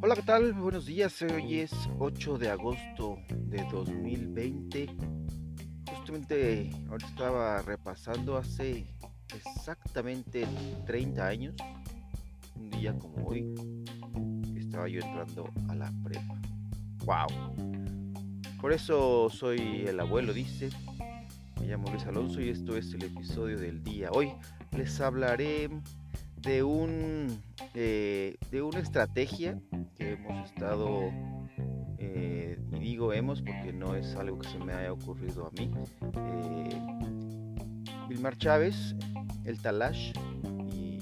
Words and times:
Hola, 0.00 0.14
¿qué 0.14 0.22
tal? 0.24 0.54
Buenos 0.54 0.86
días. 0.86 1.20
Hoy 1.20 1.58
es 1.58 1.72
8 1.98 2.38
de 2.38 2.48
agosto 2.48 3.18
de 3.28 3.66
2020. 3.70 4.86
Justamente 5.90 6.70
ahora 6.88 7.06
estaba 7.06 7.60
repasando 7.60 8.38
hace 8.38 8.86
exactamente 9.34 10.46
30 10.86 11.26
años, 11.26 11.54
un 12.56 12.70
día 12.70 12.98
como 12.98 13.28
hoy, 13.28 13.44
estaba 14.56 14.88
yo 14.88 15.00
entrando 15.00 15.50
a 15.68 15.74
la 15.74 15.92
prepa. 16.02 16.40
¡Wow! 17.04 17.26
Por 18.58 18.72
eso 18.72 19.28
soy 19.28 19.84
el 19.86 20.00
abuelo, 20.00 20.32
dice. 20.32 20.70
Me 21.60 21.66
llamo 21.66 21.90
Luis 21.90 22.06
Alonso 22.06 22.40
y 22.40 22.48
esto 22.48 22.74
es 22.74 22.94
el 22.94 23.04
episodio 23.04 23.58
del 23.58 23.82
día. 23.82 24.08
Hoy 24.12 24.32
les 24.72 25.00
hablaré 25.00 25.68
de 26.36 26.62
un 26.62 27.40
eh, 27.74 28.36
de 28.50 28.62
una 28.62 28.80
estrategia 28.80 29.60
que 29.96 30.12
hemos 30.12 30.50
estado 30.50 31.10
eh, 31.98 32.58
y 32.72 32.78
digo 32.78 33.12
hemos 33.12 33.42
porque 33.42 33.72
no 33.72 33.94
es 33.94 34.14
algo 34.14 34.38
que 34.38 34.48
se 34.48 34.58
me 34.58 34.72
haya 34.72 34.92
ocurrido 34.92 35.46
a 35.46 35.50
mí 35.60 35.70
eh, 36.14 36.80
Vilmar 38.08 38.36
Chávez 38.38 38.94
el 39.48 39.60
Talash 39.60 40.12
y 40.74 40.98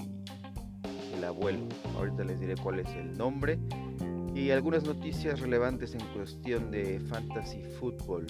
el 1.13 1.23
abuelo. 1.23 1.67
Ahorita 1.97 2.23
les 2.23 2.39
diré 2.39 2.55
cuál 2.55 2.79
es 2.79 2.87
el 2.95 3.17
nombre. 3.17 3.59
Y 4.33 4.51
algunas 4.51 4.83
noticias 4.83 5.39
relevantes 5.39 5.95
en 5.95 6.01
cuestión 6.15 6.71
de 6.71 6.99
fantasy 7.09 7.61
fútbol. 7.79 8.27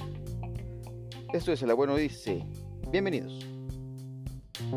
Esto 1.33 1.51
es 1.51 1.61
el 1.61 1.69
abuelo 1.69 1.97
dice. 1.97 2.43
Bienvenidos 2.89 3.56
Bueno, 4.59 4.71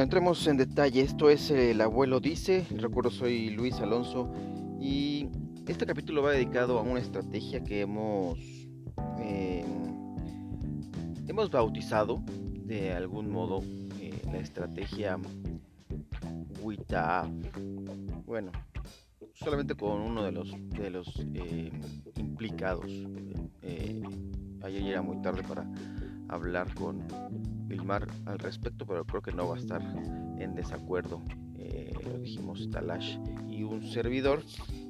entremos 0.00 0.46
en 0.46 0.56
detalle. 0.56 1.02
Esto 1.02 1.28
es 1.28 1.50
El 1.50 1.82
abuelo 1.82 2.20
dice. 2.20 2.64
Recuerdo, 2.70 3.10
soy 3.10 3.50
Luis 3.50 3.74
Alonso. 3.74 4.32
Y 4.80 5.28
este 5.68 5.84
capítulo 5.84 6.22
va 6.22 6.32
dedicado 6.32 6.78
a 6.78 6.82
una 6.82 7.00
estrategia 7.00 7.62
que 7.62 7.82
hemos, 7.82 8.38
eh, 9.18 9.66
hemos 11.28 11.50
bautizado 11.50 12.22
de 12.64 12.92
algún 12.94 13.30
modo 13.30 13.60
eh, 13.60 13.81
la 14.32 14.38
estrategia 14.38 15.18
WITA. 16.62 17.30
Bueno, 18.24 18.50
solamente 19.34 19.74
con 19.74 20.00
uno 20.00 20.22
de 20.24 20.32
los, 20.32 20.50
de 20.70 20.90
los 20.90 21.08
eh, 21.34 21.70
implicados. 22.16 22.90
ayer 24.62 24.82
era 24.82 25.02
muy 25.02 25.20
tarde 25.22 25.42
para 25.42 25.66
hablar 26.28 26.72
con 26.74 27.06
Vilmar 27.66 28.06
al 28.26 28.38
respecto, 28.38 28.86
pero 28.86 29.04
creo 29.04 29.22
que 29.22 29.32
no 29.32 29.48
va 29.48 29.56
a 29.56 29.58
estar 29.58 29.82
en 30.38 30.54
desacuerdo. 30.54 31.20
Eh, 31.58 31.92
lo 32.04 32.18
dijimos 32.18 32.68
Talash 32.70 33.18
y 33.48 33.62
un 33.62 33.82
servidor. 33.82 34.42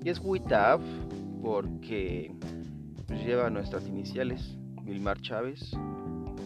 Y 0.04 0.08
es 0.08 0.20
WITAV 0.22 0.80
porque 1.42 2.34
pues, 3.06 3.24
lleva 3.24 3.50
nuestras 3.50 3.86
iniciales, 3.86 4.56
Vilmar 4.84 5.20
Chávez, 5.20 5.72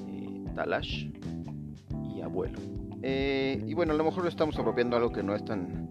eh, 0.08 0.44
Talash 0.54 1.10
y 2.14 2.20
abuelo. 2.22 2.85
Eh, 3.02 3.62
y 3.66 3.74
bueno, 3.74 3.92
a 3.92 3.96
lo 3.96 4.04
mejor 4.04 4.22
lo 4.22 4.28
estamos 4.28 4.58
apropiando 4.58 4.96
algo 4.96 5.12
que 5.12 5.22
no 5.22 5.34
es 5.34 5.44
tan, 5.44 5.88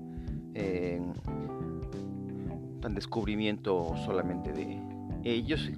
tan 2.81 2.95
descubrimiento 2.95 3.95
solamente 4.05 4.51
de 4.51 4.81
ellos, 5.23 5.71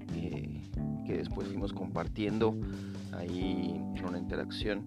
que 1.05 1.17
después 1.17 1.47
fuimos 1.47 1.73
compartiendo 1.73 2.55
ahí 3.13 3.81
en 3.95 4.05
una 4.05 4.17
interacción. 4.17 4.83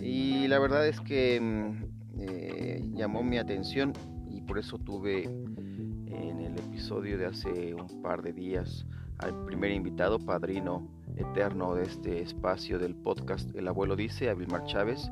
Y 0.00 0.46
la 0.48 0.58
verdad 0.58 0.86
es 0.86 1.00
que 1.00 1.40
mm, 1.40 2.20
eh, 2.20 2.84
llamó 2.94 3.22
mi 3.22 3.38
atención 3.38 3.92
y 4.30 4.40
por 4.42 4.58
eso 4.58 4.78
tuve 4.78 5.24
en 5.24 6.40
el 6.40 6.58
episodio 6.58 7.18
de 7.18 7.26
hace 7.26 7.74
un 7.74 8.02
par 8.02 8.22
de 8.22 8.32
días 8.32 8.86
al 9.18 9.44
primer 9.44 9.70
invitado, 9.70 10.18
padrino 10.18 10.88
eterno 11.16 11.74
de 11.74 11.84
este 11.84 12.20
espacio 12.20 12.78
del 12.78 12.94
podcast 12.94 13.54
El 13.56 13.68
abuelo 13.68 13.96
dice, 13.96 14.28
a 14.28 14.34
Vilmar 14.34 14.64
Chávez, 14.64 15.10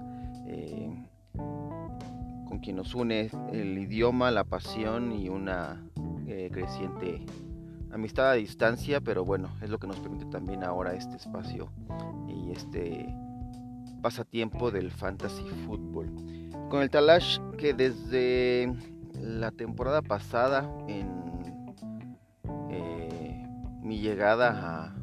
eh, 0.55 1.09
con 2.47 2.61
quien 2.61 2.77
nos 2.77 2.95
une 2.95 3.31
el 3.53 3.77
idioma, 3.79 4.31
la 4.31 4.45
pasión 4.45 5.13
y 5.13 5.29
una 5.29 5.85
eh, 6.27 6.49
creciente 6.53 7.25
amistad 7.93 8.31
a 8.31 8.35
distancia, 8.35 9.01
pero 9.01 9.25
bueno, 9.25 9.51
es 9.63 9.71
lo 9.71 9.79
que 9.79 9.87
nos 9.87 9.99
permite 10.01 10.27
también 10.27 10.65
ahora 10.65 10.95
este 10.95 11.17
espacio 11.17 11.73
y 12.29 12.53
este 12.53 13.15
pasatiempo 14.03 14.71
del 14.71 14.91
fantasy 14.91 15.45
fútbol. 15.67 16.11
Con 16.71 16.83
el 16.83 16.91
Talash 16.91 17.39
que 17.59 17.73
desde 17.75 18.73
la 19.21 19.51
temporada 19.51 20.03
pasada 20.03 20.71
en 20.89 21.09
eh, 22.71 23.47
mi 23.83 23.99
llegada 23.99 24.87
a, 24.87 24.95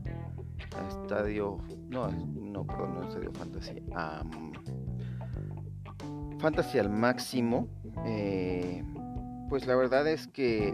estadio, 0.87 1.57
no, 1.89 2.09
no, 2.09 2.65
perdón, 2.65 2.95
no 2.95 3.03
estadio 3.03 3.31
fantasy, 3.33 3.83
fantasy 6.41 6.79
al 6.79 6.89
máximo, 6.89 7.67
eh, 8.05 8.83
pues 9.49 9.67
la 9.67 9.75
verdad 9.75 10.07
es 10.07 10.27
que 10.27 10.73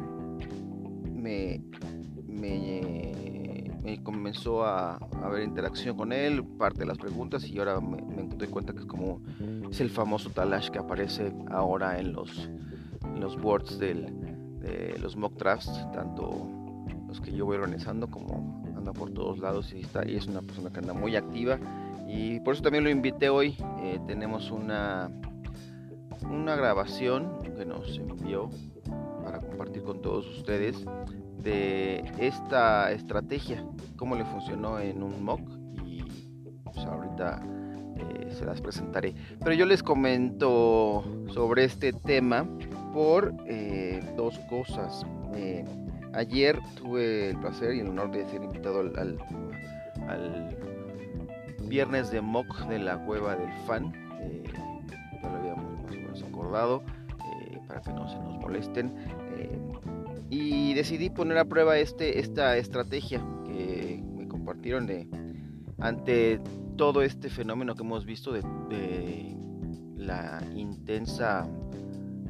me 1.13 1.61
me, 2.38 4.03
comenzó 4.03 4.66
a, 4.66 4.95
haber 5.23 5.44
interacción 5.44 5.97
con 5.97 6.11
él, 6.11 6.44
parte 6.44 6.79
de 6.79 6.85
las 6.85 6.97
preguntas 6.97 7.45
y 7.47 7.57
ahora 7.59 7.79
me, 7.79 7.97
doy 8.35 8.47
cuenta 8.47 8.73
que 8.73 8.79
es 8.79 8.85
como 8.85 9.22
es 9.69 9.81
el 9.81 9.89
famoso 9.89 10.29
Talash 10.29 10.69
que 10.69 10.79
aparece 10.79 11.33
ahora 11.50 11.99
en 11.99 12.13
los, 12.13 12.49
los 13.17 13.39
boards 13.41 13.79
de 13.79 14.13
los 14.99 15.16
mock 15.16 15.38
drafts, 15.38 15.88
tanto 15.94 16.47
los 17.07 17.22
que 17.22 17.31
yo 17.31 17.45
voy 17.45 17.55
organizando 17.55 18.07
como 18.07 18.61
anda 18.75 18.91
por 18.91 19.11
todos 19.11 19.39
lados 19.39 19.73
y, 19.73 19.79
está, 19.79 20.07
y 20.07 20.16
es 20.16 20.28
una 20.28 20.41
persona 20.41 20.69
que 20.69 20.79
anda 20.79 20.94
muy 20.94 21.16
activa 21.16 21.57
y 22.07 22.39
por 22.41 22.53
eso 22.53 22.63
también 22.63 22.84
lo 22.84 22.89
invité 22.89 23.29
hoy. 23.29 23.55
Eh, 23.81 23.99
tenemos 24.07 24.51
una, 24.51 25.09
una 26.29 26.55
grabación 26.55 27.41
que 27.55 27.65
nos 27.65 27.97
envió 27.97 28.49
para 29.23 29.39
compartir 29.39 29.83
con 29.83 30.01
todos 30.01 30.27
ustedes 30.38 30.85
de 31.38 32.03
esta 32.19 32.91
estrategia, 32.91 33.65
cómo 33.95 34.15
le 34.15 34.25
funcionó 34.25 34.79
en 34.79 35.03
un 35.03 35.23
mock 35.23 35.41
y 35.85 36.03
pues 36.63 36.77
ahorita 36.85 37.41
eh, 37.97 38.31
se 38.31 38.45
las 38.45 38.61
presentaré. 38.61 39.16
Pero 39.39 39.53
yo 39.53 39.66
les 39.66 39.81
comento 39.81 41.03
sobre 41.33 41.63
este 41.63 41.93
tema 41.93 42.45
por 42.93 43.33
eh, 43.45 44.01
dos 44.16 44.37
cosas. 44.49 45.05
Eh, 45.35 45.66
ayer 46.13 46.59
tuve 46.75 47.31
el 47.31 47.37
placer 47.37 47.75
y 47.75 47.79
el 47.79 47.87
honor 47.87 48.11
de 48.11 48.25
ser 48.27 48.43
invitado 48.43 48.79
al, 48.79 49.17
viernes 51.63 52.11
de 52.11 52.21
mock 52.21 52.66
de 52.67 52.79
la 52.79 52.97
cueva 53.05 53.35
del 53.35 53.51
fan. 53.66 53.93
Acordado 56.23 56.83
para 57.67 57.81
que 57.81 57.91
no 57.91 58.07
se 58.09 58.17
nos 58.17 58.39
molesten 58.39 58.94
y 60.29 60.73
decidí 60.73 61.09
poner 61.09 61.38
a 61.38 61.45
prueba 61.45 61.78
este, 61.78 62.19
esta 62.19 62.57
estrategia 62.57 63.22
que 63.45 64.01
me 64.16 64.28
compartieron 64.28 64.89
ante 65.79 66.41
todo 66.75 67.01
este 67.01 67.29
fenómeno 67.29 67.75
que 67.75 67.83
hemos 67.83 68.05
visto 68.05 68.31
de, 68.31 68.44
la 69.95 70.41
intensa 70.55 71.46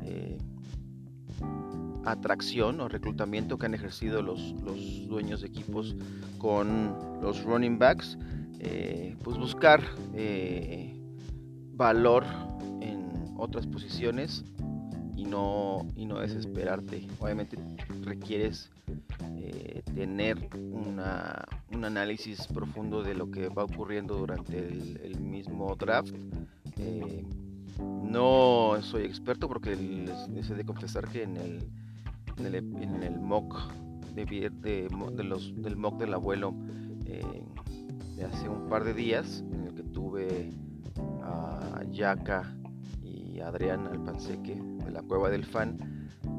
eh, 0.04 0.40
atracción 2.06 2.80
o 2.80 2.88
reclutamiento 2.88 3.60
que 3.60 3.68
han 3.68 3.76
ejercido 3.76 4.24
los, 4.24 4.54
los, 4.64 5.08
dueños 5.08 5.42
de 5.42 5.48
equipos 5.48 5.96
con 6.40 6.96
los 7.22 7.44
running 7.44 7.78
backs, 7.78 8.18
eh, 8.60 9.16
pues 9.24 9.38
buscar 9.38 9.84
eh, 10.16 11.00
valor 11.74 12.26
otras 13.38 13.68
posiciones 13.68 14.44
y 15.16 15.26
no, 15.26 15.86
y 15.96 16.06
no 16.06 16.20
desesperarte. 16.20 17.08
Obviamente 17.20 17.58
requieres 18.04 18.70
eh, 19.38 19.82
tener 19.96 20.38
una, 20.72 21.44
un 21.74 21.86
análisis 21.86 22.48
profundo 22.48 23.04
de 23.04 23.16
lo 23.16 23.32
que 23.32 23.50
va 23.50 23.64
ocurriendo 23.64 24.16
durante 24.16 24.58
el, 24.58 25.20
mismo 25.20 25.76
draft. 25.76 26.14
Eh, 26.78 27.26
no 28.04 28.78
soy 28.82 29.04
experto 29.04 29.48
porque 29.48 29.76
les, 29.76 30.50
he 30.50 30.56
de 30.56 30.66
confesar 30.66 31.08
que 31.10 31.24
en 31.24 31.38
el, 31.38 31.64
en 32.38 33.04
el, 33.04 33.20
mock 33.20 33.72
de, 34.14 34.50
de, 34.50 35.24
los, 35.24 35.54
del 35.62 35.76
mock 35.76 36.00
del 36.00 36.14
abuelo 36.14 36.54
eh, 37.06 37.44
de 38.16 38.26
hace 38.26 38.50
un 38.50 38.68
par 38.70 38.84
de 38.84 38.94
días 38.94 39.44
en 39.52 39.66
el 39.66 39.74
que 39.74 39.84
tuve 39.84 40.52
a 41.24 41.84
Yaka 41.92 42.57
Adrián 43.42 43.88
Alpanseque 43.88 44.56
de 44.86 44.92
la 44.92 45.02
Cueva 45.02 45.30
del 45.30 45.46
Fan. 45.46 45.78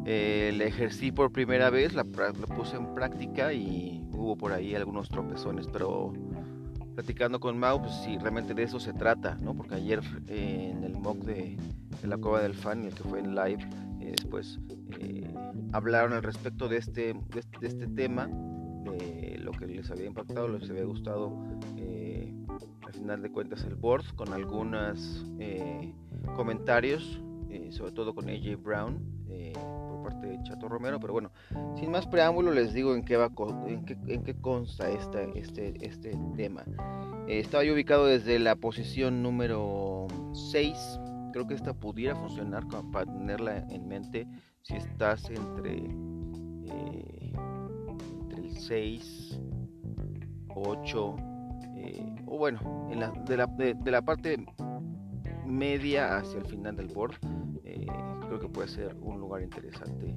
Eh, 0.05 0.53
le 0.55 0.67
ejercí 0.67 1.13
por 1.13 1.33
primera 1.33 1.71
vez, 1.71 1.95
la, 1.95 2.05
puse 2.05 2.77
en 2.77 2.95
práctica 2.95 3.53
y 3.53 4.03
hubo 4.13 4.37
por 4.37 4.53
ahí 4.53 4.75
algunos 4.75 5.09
tropezones, 5.09 5.67
pero 5.67 6.13
platicando 6.95 7.39
con 7.41 7.59
Mau, 7.59 7.81
pues 7.81 7.93
sí, 8.05 8.19
realmente 8.19 8.55
de 8.55 8.63
eso 8.63 8.81
se 8.81 8.93
trata, 8.93 9.37
¿no? 9.41 9.55
Porque 9.55 9.77
ayer 9.77 10.01
eh, 10.27 10.73
en 10.73 10.83
el 10.83 10.97
mock 10.97 11.19
de, 11.19 11.57
la 12.03 12.17
Cueva 12.17 12.41
del 12.41 12.55
Fan, 12.55 12.85
el 12.85 12.95
que 12.95 13.03
fue 13.03 13.21
en 13.21 13.35
live, 13.35 13.69
eh, 14.01 14.13
después 14.17 14.59
hablaron 15.73 16.15
al 16.15 16.23
respecto 16.23 16.69
de 16.69 16.79
este, 16.79 17.15
de 17.15 17.41
este, 17.41 17.59
de 17.61 17.69
este 17.69 17.87
tema, 17.89 18.27
de 18.27 19.39
lo 19.39 19.53
que 19.53 19.67
les 19.67 19.91
había 19.91 20.07
impactado, 20.07 20.49
les 20.49 20.69
había 20.71 20.85
gustado 20.85 21.37
al 22.89 22.95
final 22.95 23.23
de 23.23 23.31
cuentas 23.31 23.65
el 23.65 23.75
board 23.75 24.05
con 24.17 24.33
algunos 24.33 25.27
eh, 25.39 25.93
comentarios, 26.35 27.21
eh, 27.51 27.69
sobre 27.71 27.93
todo 27.93 28.15
con 28.15 28.31
AJ 28.31 28.57
Brown 28.63 28.99
eh, 29.29 29.53
por 29.55 30.03
parte 30.03 30.27
de 30.27 30.43
Chato 30.43 30.71
Romero, 30.71 30.99
pero 30.99 31.13
bueno, 31.13 31.31
sin 31.79 31.91
más 31.91 32.07
preámbulo 32.07 32.51
les 32.51 32.73
digo 32.73 32.95
en 32.95 33.05
qué 33.05 33.19
va 33.19 33.31
en 33.67 33.85
qué, 34.25 34.35
consta 34.41 34.91
esta, 34.91 35.23
este, 35.35 35.75
este 35.87 36.19
tema. 36.35 36.65
estaba 37.27 37.63
yo 37.63 37.75
ubicado 37.75 38.07
desde 38.07 38.39
la 38.39 38.57
posición 38.57 39.23
número 39.23 40.07
6, 40.51 41.01
creo 41.35 41.47
que 41.47 41.55
esta 41.55 41.75
pudiera 41.75 42.17
funcionar 42.17 42.65
para 42.91 43.05
tenerla 43.05 43.67
en 43.69 43.87
mente. 43.87 44.27
Si 44.63 44.77
estás 44.77 45.29
entre, 45.29 45.77
entre 48.17 48.39
el 48.39 48.57
6, 48.57 49.41
8, 50.55 51.17
eh, 51.77 52.18
o 52.31 52.39
bueno, 52.39 52.89
en 52.91 53.01
la, 53.01 53.11
de, 53.11 53.37
la, 53.37 53.47
de, 53.47 53.91
la, 53.91 54.03
parte 54.03 54.45
media 55.47 56.19
hacia 56.19 56.39
el 56.39 56.47
final 56.47 56.77
del 56.77 56.89
board, 56.89 57.15
eh, 57.65 57.87
creo 58.27 58.39
que 58.39 58.49
puede 58.49 58.69
ser 58.69 58.95
un 59.01 59.19
lugar 59.19 59.43
interesante 59.43 60.15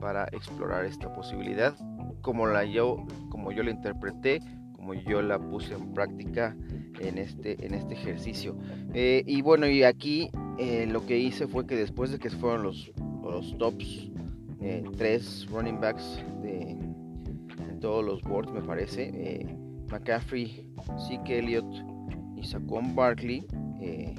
para 0.00 0.24
explorar 0.32 0.84
esta 0.84 1.12
posibilidad, 1.12 1.74
como 2.20 2.46
la 2.46 2.64
yo, 2.64 3.06
como 3.30 3.52
yo 3.52 3.62
la 3.62 3.70
interpreté, 3.70 4.40
como 4.72 4.94
yo 4.94 5.22
la 5.22 5.38
puse 5.38 5.74
en 5.74 5.94
práctica 5.94 6.56
en 7.00 7.18
este, 7.18 7.64
en 7.64 7.74
este 7.74 7.94
ejercicio. 7.94 8.56
Eh, 8.92 9.22
y 9.26 9.40
bueno, 9.42 9.66
y 9.66 9.82
aquí 9.82 10.30
lo 10.88 11.04
que 11.06 11.18
hice 11.18 11.46
fue 11.46 11.66
que 11.66 11.76
después 11.76 12.10
de 12.10 12.18
que 12.18 12.30
fueron 12.30 12.62
los, 12.62 12.92
los 13.22 13.56
tops, 13.58 14.10
tres 14.96 15.46
running 15.50 15.80
backs 15.80 16.22
de, 16.42 16.70
en 16.70 17.80
todos 17.80 18.04
los 18.04 18.22
boards, 18.22 18.52
me 18.52 18.62
parece, 18.62 19.46
McCaffrey, 19.90 20.65
Zeke 21.08 21.38
Elliott 21.38 21.72
y 22.36 22.44
Saquon 22.44 22.94
Barkley. 22.94 23.46
Eh, 23.80 24.14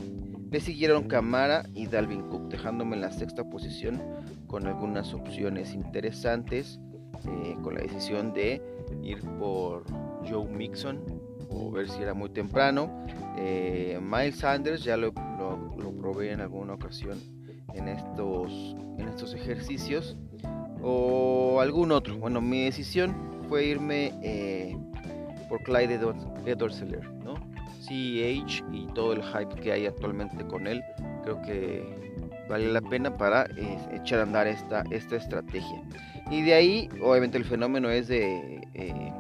le 0.51 0.59
siguieron 0.61 1.07
Camara 1.07 1.65
y 1.73 1.87
Dalvin 1.87 2.21
Cook, 2.29 2.49
dejándome 2.49 2.95
en 2.95 3.01
la 3.01 3.11
sexta 3.11 3.43
posición 3.49 4.01
con 4.47 4.65
algunas 4.65 5.13
opciones 5.13 5.73
interesantes, 5.73 6.79
eh, 7.25 7.55
con 7.61 7.75
la 7.75 7.81
decisión 7.81 8.33
de 8.33 8.61
ir 9.03 9.19
por 9.39 9.83
Joe 10.25 10.47
Mixon 10.47 11.01
o 11.49 11.71
ver 11.71 11.89
si 11.89 12.01
era 12.01 12.13
muy 12.13 12.29
temprano. 12.29 13.05
Eh, 13.37 13.99
Miles 14.01 14.37
Sanders 14.37 14.83
ya 14.83 14.95
lo, 14.95 15.13
lo, 15.37 15.91
probé 15.97 16.31
en 16.31 16.41
alguna 16.41 16.73
ocasión 16.73 17.19
en 17.73 17.89
estos, 17.89 18.75
en 18.97 19.09
estos 19.09 19.33
ejercicios 19.33 20.15
o 20.81 21.59
algún 21.59 21.91
otro. 21.91 22.17
Bueno, 22.17 22.39
mi 22.39 22.63
decisión 22.63 23.15
fue 23.49 23.65
irme 23.65 24.13
por 25.47 25.61
Clyde 25.63 25.95
edwards 26.45 26.83
¿no? 27.23 27.35
CEH 27.81 28.63
y 28.71 28.87
todo 28.93 29.13
el 29.13 29.23
hype 29.23 29.61
que 29.61 29.71
hay 29.71 29.85
actualmente 29.85 30.45
con 30.45 30.67
él, 30.67 30.83
creo 31.23 31.41
que 31.41 31.83
vale 32.49 32.71
la 32.71 32.81
pena 32.81 33.15
para 33.15 33.45
eh, 33.57 33.77
echar 33.93 34.19
a 34.19 34.23
andar 34.23 34.47
esta, 34.47 34.83
esta 34.91 35.15
estrategia. 35.15 35.81
Y 36.29 36.41
de 36.41 36.53
ahí, 36.53 36.89
obviamente, 37.01 37.37
el 37.37 37.45
fenómeno 37.45 37.89
es 37.89 38.07
de 38.07 38.61
eh, 38.73 39.13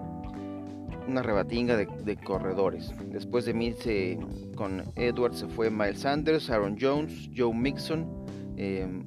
una 1.07 1.21
rebatinga 1.21 1.77
de, 1.77 2.17
corredores. 2.17 2.91
Después 3.11 3.45
de 3.45 3.53
mí, 3.53 3.73
con 4.55 4.83
Edwards 4.95 5.39
se 5.39 5.47
fue 5.47 5.69
Miles 5.69 5.99
Sanders, 5.99 6.49
Aaron 6.49 6.77
Jones, 6.79 7.29
Joe 7.35 7.53
Mixon. 7.53 8.25
Em, 8.57 9.05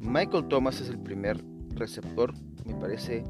Michael 0.00 0.46
Thomas 0.48 0.80
es 0.80 0.88
el 0.88 0.98
primer 0.98 1.42
receptor, 1.74 2.32
me 2.64 2.74
parece 2.74 3.24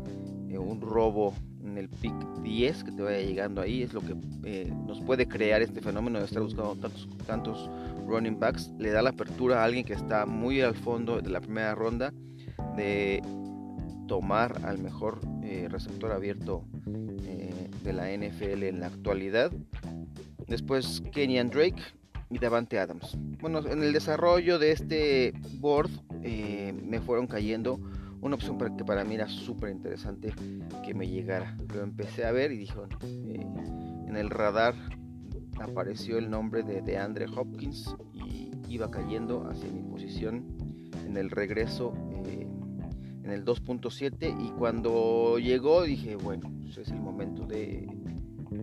eh, 0.49 0.59
un 0.59 0.81
robo 0.81 1.35
en 1.65 1.79
el 1.79 1.89
pick 1.89 2.15
10 2.43 2.85
que 2.85 2.93
te 2.93 3.03
vaya 3.03 3.21
llegando 3.21 3.61
ahí 3.61 3.83
es 3.83 3.93
lo 3.93 4.01
que 4.01 4.15
eh, 4.45 4.73
nos 4.87 5.01
puede 5.01 5.27
crear 5.27 5.63
este 5.63 5.81
fenómeno 5.81 6.19
de 6.19 6.25
estar 6.25 6.43
buscando 6.43 6.75
tantos, 6.77 7.09
tantos 7.27 7.71
running 8.07 8.39
backs. 8.39 8.71
Le 8.79 8.91
da 8.91 9.03
la 9.03 9.11
apertura 9.11 9.61
a 9.61 9.65
alguien 9.65 9.85
que 9.85 9.93
está 9.93 10.27
muy 10.27 10.61
al 10.61 10.75
fondo 10.75 11.21
de 11.21 11.31
la 11.31 11.41
primera 11.41 11.75
ronda 11.75 12.13
de 12.77 13.23
tomar 14.07 14.61
al 14.65 14.79
mejor 14.79 15.21
eh, 15.43 15.69
receptor 15.71 16.13
abierto 16.13 16.65
eh, 17.25 17.69
de 17.85 17.93
la 17.93 18.11
NFL 18.11 18.65
en 18.65 18.81
la 18.81 18.87
actualidad. 18.87 19.53
Después 20.47 21.03
Kenyan 21.13 21.51
Drake 21.51 21.83
y 22.31 22.39
Davante 22.39 22.79
Adams. 22.79 23.17
Bueno, 23.41 23.61
en 23.67 23.83
el 23.83 23.93
desarrollo 23.93 24.59
de 24.59 24.73
este 24.73 25.35
board 25.59 25.91
me 26.23 27.01
fueron 27.01 27.27
cayendo 27.27 27.81
una 28.21 28.35
opción 28.35 28.59
para, 28.59 28.77
que 28.77 28.85
para 28.85 29.05
mí 29.05 29.15
era 29.15 29.29
súper 29.29 29.71
interesante 29.71 30.33
que 30.85 30.95
me 30.95 31.09
llegara. 31.09 31.57
Lo 31.73 31.83
empecé 31.83 32.25
a 32.25 32.33
ver 32.33 32.53
y 32.53 32.59
dijo, 32.59 32.87
eh, 33.03 33.47
en 34.07 34.17
el 34.17 34.31
radar 34.31 34.75
apareció 35.61 36.19
el 36.19 36.31
nombre 36.31 36.63
de, 36.63 36.83
de 36.83 36.99
Andre 36.99 37.27
Hopkins 37.35 37.95
y 38.13 38.51
iba 38.69 38.91
cayendo 38.91 39.49
hacia 39.49 39.71
mi 39.71 39.83
posición 39.83 40.45
en 41.07 41.17
el 41.17 41.31
regreso 41.31 41.95
eh, 42.27 42.47
en 43.25 43.31
el 43.31 43.45
2.7 43.45 44.37
y 44.41 44.51
cuando 44.53 45.39
llegó 45.39 45.83
dije, 45.83 46.17
bueno, 46.17 46.51
pues 46.63 46.79
es 46.79 46.89
el 46.89 47.01
momento 47.01 47.47
de, 47.47 47.87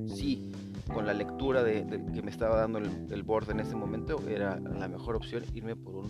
sí, 0.07 0.51
con 0.93 1.05
la 1.05 1.13
lectura 1.13 1.63
de, 1.63 1.85
que 2.13 2.21
me 2.21 2.31
estaba 2.31 2.57
dando 2.57 2.79
el, 2.79 2.89
el 3.11 3.23
board 3.23 3.51
en 3.51 3.59
ese 3.59 3.75
momento, 3.75 4.21
era 4.27 4.59
la 4.59 4.87
mejor 4.87 5.15
opción 5.15 5.43
irme 5.53 5.75
por 5.75 5.95
un 5.95 6.09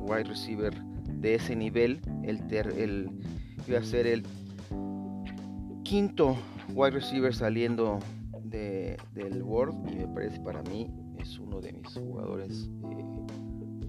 wide 0.00 0.24
receiver 0.24 0.74
de 1.22 1.36
ese 1.36 1.56
nivel. 1.56 2.00
El, 2.24 2.46
ter, 2.48 2.74
iba 3.66 3.78
a 3.78 3.84
ser 3.84 4.06
el 4.06 4.24
quinto 5.84 6.36
wide 6.74 6.90
receiver 6.90 7.34
saliendo 7.34 8.00
de, 8.42 8.98
del 9.14 9.42
World 9.42 9.90
y 9.90 9.96
me 9.96 10.08
parece 10.08 10.40
para 10.40 10.62
mí 10.62 10.90
es 11.18 11.38
uno 11.38 11.60
de 11.60 11.72
mis 11.72 11.94
jugadores 11.94 12.68
eh, 12.90 13.26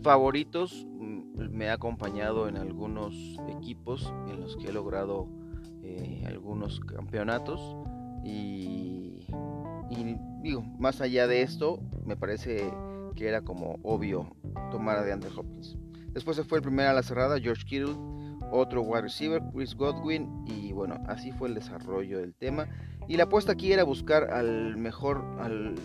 favoritos. 0.04 0.86
Mm, 1.00 1.50
me 1.52 1.70
ha 1.70 1.74
acompañado 1.74 2.48
en 2.48 2.58
algunos 2.58 3.14
equipos 3.50 4.14
en 4.30 4.40
los 4.40 4.56
que 4.58 4.68
he 4.68 4.72
logrado 4.72 5.28
eh, 5.82 6.24
algunos 6.28 6.80
campeonatos 6.82 7.60
y, 8.24 9.26
y, 9.90 10.18
digo, 10.42 10.62
más 10.80 11.02
allá 11.02 11.28
de 11.28 11.42
esto, 11.42 11.80
me 12.06 12.16
parece 12.16 12.72
que 13.16 13.28
era 13.28 13.42
como 13.42 13.80
obvio 13.84 14.36
tomar 14.72 14.98
a 14.98 15.04
DeAndre 15.04 15.30
Hopkins. 15.36 15.78
Después 16.14 16.38
se 16.38 16.44
fue 16.44 16.60
el 16.60 16.64
primero 16.64 16.90
a 16.90 16.94
la 16.94 17.04
cerrada, 17.04 17.40
George 17.40 17.66
Kittle, 17.66 17.96
otro 18.52 18.84
wide 18.84 19.02
receiver, 19.02 19.42
Chris 19.54 19.76
Godwin, 19.76 20.46
y 20.46 20.72
bueno, 20.72 20.98
así 21.08 21.32
fue 21.32 21.50
el 21.50 21.56
desarrollo 21.56 22.20
del 22.20 22.36
tema. 22.36 22.68
Y 23.08 23.18
la 23.18 23.24
apuesta 23.24 23.54
aquí 23.54 23.74
era 23.74 23.84
buscar 23.84 24.32
al 24.32 24.78
mejor, 24.78 25.26
al, 25.40 25.76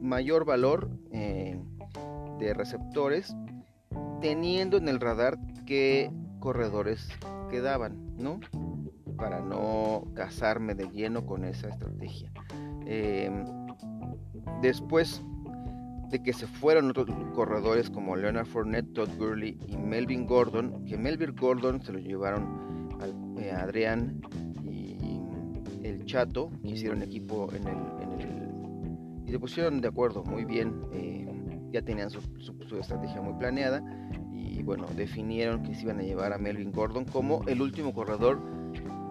mayor 0.00 0.44
valor 0.44 0.88
eh, 1.10 1.58
de 2.38 2.54
receptores, 2.54 3.34
teniendo 4.20 4.76
en 4.76 4.88
el 4.88 5.00
radar 5.00 5.38
qué 5.66 6.10
corredores 6.38 7.08
quedaban, 7.50 8.16
¿no? 8.16 8.40
Para 9.16 9.40
no 9.40 10.04
casarme 10.14 10.74
de 10.74 10.88
lleno 10.90 11.26
con 11.26 11.44
esa 11.44 11.68
estrategia. 11.68 12.30
Eh, 12.86 13.30
después 14.62 15.22
de 16.10 16.22
que 16.22 16.32
se 16.32 16.46
fueron 16.46 16.90
otros 16.90 17.08
corredores 17.34 17.90
como 17.90 18.16
Leonard 18.16 18.46
Fournette, 18.46 18.92
Todd 18.92 19.08
Gurley 19.18 19.58
y 19.66 19.76
Melvin 19.76 20.26
Gordon, 20.26 20.84
que 20.84 20.96
Melvin 20.96 21.34
Gordon 21.34 21.82
se 21.82 21.92
lo 21.92 21.98
llevaron 21.98 22.88
a 23.00 23.40
eh, 23.40 23.50
Adrián 23.50 24.20
y 24.64 24.96
el 25.82 26.04
Chato, 26.04 26.50
que 26.62 26.68
hicieron 26.70 27.02
equipo 27.02 27.48
en 27.52 27.66
el, 27.68 29.26
y 29.26 29.30
se 29.32 29.38
pusieron 29.38 29.80
de 29.80 29.88
acuerdo 29.88 30.22
muy 30.24 30.44
bien, 30.44 30.82
eh, 30.92 31.26
ya 31.72 31.82
tenían 31.82 32.10
su, 32.10 32.20
su, 32.38 32.78
estrategia 32.78 33.20
muy 33.20 33.34
planeada 33.34 33.82
y 34.32 34.62
bueno, 34.62 34.86
definieron 34.96 35.62
que 35.62 35.74
se 35.74 35.82
iban 35.82 35.98
a 35.98 36.02
llevar 36.02 36.32
a 36.32 36.38
Melvin 36.38 36.70
Gordon 36.70 37.04
como 37.04 37.42
el 37.46 37.60
último 37.60 37.92
corredor 37.92 38.55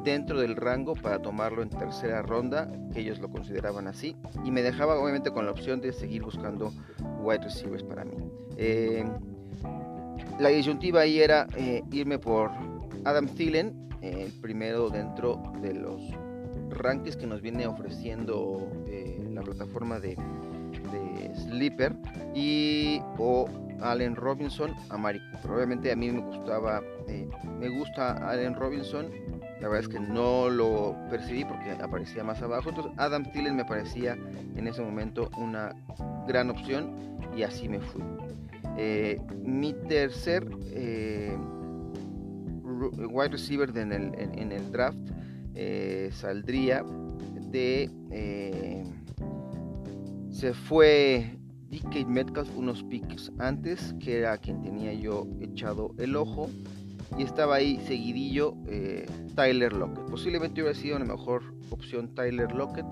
dentro 0.06 0.40
del 0.40 0.56
rango 0.56 0.94
para 0.94 1.20
tomarlo 1.22 1.64
en 1.64 1.70
tercera 1.70 2.22
ronda, 2.22 2.72
que 2.94 3.02
ellos 3.02 3.20
lo 3.20 3.30
consideraban 3.30 3.88
así, 3.88 4.16
y 4.46 4.52
me 4.52 4.62
dejaba 4.62 4.98
obviamente 4.98 5.32
con 5.32 5.46
la 5.46 5.52
opción 5.52 5.82
de 5.82 5.92
seguir 5.92 6.24
buscando 6.24 6.72
wide 7.22 7.44
receivers 7.44 7.84
para 7.84 8.06
mí. 8.06 8.16
Eh, 8.56 9.04
la 10.40 10.50
disyuntiva 10.50 11.02
ahí 11.02 11.20
era 11.20 11.48
eh, 11.58 11.84
irme 11.92 12.20
por 12.20 12.52
Adam 13.04 13.28
Thielen, 13.28 13.90
el 14.02 14.32
primero 14.34 14.90
dentro 14.90 15.42
de 15.62 15.74
los 15.74 16.02
rankings 16.70 17.18
que 17.18 17.26
nos 17.26 17.42
viene 17.42 17.66
ofreciendo 17.66 18.72
eh, 18.88 19.28
la 19.34 19.42
plataforma 19.42 20.00
de, 20.00 20.16
de 20.92 21.36
Sleeper, 21.36 21.96
y 22.36 23.02
o 23.18 23.50
Allen 23.82 24.16
Robinson 24.16 24.72
a 24.90 24.98
Mari 24.98 25.20
Cooper. 25.32 25.52
Obviamente 25.52 25.92
a 25.92 25.96
mí 25.96 26.12
me 26.12 26.22
gustaba, 26.22 26.82
me 27.60 27.70
gusta 27.70 28.30
Allen 28.30 28.54
Robinson. 28.54 29.08
La 29.62 29.70
verdad 29.70 29.82
es 29.82 29.88
que 29.88 30.00
no 30.00 30.50
lo 30.50 30.96
percibí 31.10 31.46
porque 31.46 31.72
aparecía 31.72 32.24
más 32.24 32.42
abajo. 32.42 32.70
Entonces 32.70 32.92
Adam 32.98 33.24
Thielen 33.32 33.56
me 33.56 33.66
parecía 33.66 34.18
en 34.56 34.68
ese 34.68 34.82
momento 34.82 35.30
una 35.38 35.74
gran 36.28 36.50
opción 36.50 37.20
y 37.36 37.44
así 37.44 37.70
me 37.70 37.80
fui. 37.80 38.04
Eh, 38.78 39.22
mi 39.44 39.74
tercer 39.74 40.46
eh, 40.72 41.38
wide 43.10 43.30
receiver 43.30 43.76
en, 43.78 43.92
el, 44.52 44.72
draft 44.72 44.98
saldría 46.12 46.84
de... 47.52 47.90
se 50.30 50.54
fue 50.54 51.38
DK 51.70 52.08
Metcalf 52.08 52.50
unos 52.56 52.84
picks 52.84 53.32
antes, 53.40 53.94
que 54.00 54.20
era 54.20 54.38
quien 54.38 54.62
tenía 54.62 54.94
yo 54.94 55.28
echado 55.42 55.94
el 55.98 56.16
ojo. 56.16 56.50
Y 57.18 57.24
estaba 57.24 57.56
ahí 57.56 57.80
seguidillo 57.86 58.56
eh, 58.68 59.06
Tyler 59.36 59.74
Lockett. 59.74 60.06
Posiblemente 60.10 60.62
hubiera 60.62 60.78
sido 60.78 61.00
la 61.00 61.06
mejor 61.06 61.44
opción 61.70 62.14
Tyler 62.14 62.52
Lockett. 62.52 62.86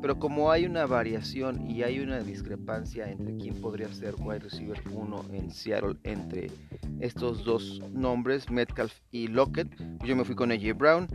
Pero 0.00 0.18
como 0.18 0.52
hay 0.52 0.64
una 0.64 0.86
variación 0.86 1.68
y 1.68 1.82
hay 1.82 1.98
una 1.98 2.20
discrepancia 2.20 3.10
entre 3.10 3.36
quién 3.36 3.54
podría 3.60 3.88
ser 3.88 4.14
wide 4.20 4.38
receiver 4.38 4.80
1 4.92 5.24
en 5.32 5.50
Seattle 5.50 5.96
entre 6.04 6.52
estos 7.00 7.44
dos 7.44 7.82
nombres, 7.92 8.48
Metcalf 8.48 8.92
y 9.10 9.26
Lockett, 9.26 9.68
yo 10.04 10.14
me 10.14 10.24
fui 10.24 10.36
con 10.36 10.52
AJ 10.52 10.76
Brown. 10.76 11.08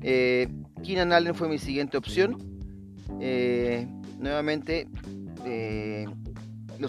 Eh, 0.00 0.48
Keenan 0.82 1.12
Allen 1.12 1.34
fue 1.34 1.48
mi 1.48 1.58
siguiente 1.58 1.98
opción. 1.98 2.38
Eh, 3.20 3.86
nuevamente, 4.18 4.88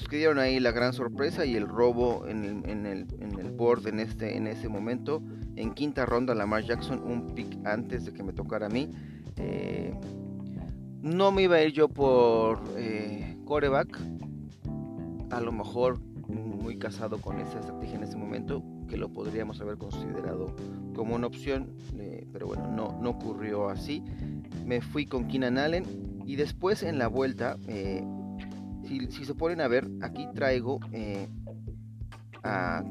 eh, 0.01 0.09
que 0.09 0.17
dieron 0.17 0.39
ahí 0.39 0.59
la 0.59 0.71
gran 0.71 0.93
sorpresa 0.93 1.45
y 1.45 1.55
el 1.55 1.67
robo 1.67 2.27
en 2.27 2.43
el, 2.43 2.69
en 2.69 2.85
el, 2.85 3.07
en 3.19 3.39
el 3.39 3.51
board 3.51 3.87
en, 3.87 3.99
este, 3.99 4.37
en 4.37 4.47
ese 4.47 4.69
momento. 4.69 5.21
En 5.55 5.73
quinta 5.73 6.05
ronda, 6.05 6.33
Lamar 6.33 6.63
Jackson, 6.63 7.01
un 7.03 7.33
pick 7.35 7.65
antes 7.65 8.05
de 8.05 8.13
que 8.13 8.23
me 8.23 8.33
tocara 8.33 8.67
a 8.67 8.69
mí. 8.69 8.91
Eh, 9.37 9.93
no 11.01 11.31
me 11.31 11.43
iba 11.43 11.57
a 11.57 11.61
ir 11.61 11.73
yo 11.73 11.89
por 11.89 12.61
eh, 12.77 13.37
coreback. 13.45 13.99
A 15.29 15.41
lo 15.41 15.51
mejor 15.51 15.99
muy 16.27 16.77
casado 16.77 17.19
con 17.19 17.39
esa 17.39 17.59
estrategia 17.59 17.95
en 17.95 18.03
ese 18.03 18.17
momento, 18.17 18.63
que 18.87 18.97
lo 18.97 19.09
podríamos 19.09 19.59
haber 19.61 19.77
considerado 19.77 20.55
como 20.95 21.15
una 21.15 21.27
opción, 21.27 21.73
eh, 21.97 22.25
pero 22.31 22.47
bueno, 22.47 22.67
no, 22.71 22.97
no 23.01 23.09
ocurrió 23.11 23.69
así. 23.69 24.03
Me 24.65 24.81
fui 24.81 25.05
con 25.05 25.27
Keenan 25.27 25.57
Allen 25.57 25.83
y 26.25 26.35
después 26.35 26.83
en 26.83 26.97
la 26.97 27.07
vuelta 27.07 27.57
si, 28.83 29.25
se 29.25 29.35
ponen 29.35 29.61
a 29.61 29.67
ver, 29.67 29.89
aquí 30.01 30.27
traigo 30.33 30.79
eh, 30.91 31.27
a 32.43 32.83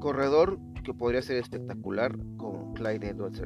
corredor 0.00 0.58
que 0.84 0.94
podría 0.94 1.22
ser 1.22 1.36
espectacular 1.38 2.16
con 2.36 2.72
Clyde 2.74 3.08
edwards 3.08 3.42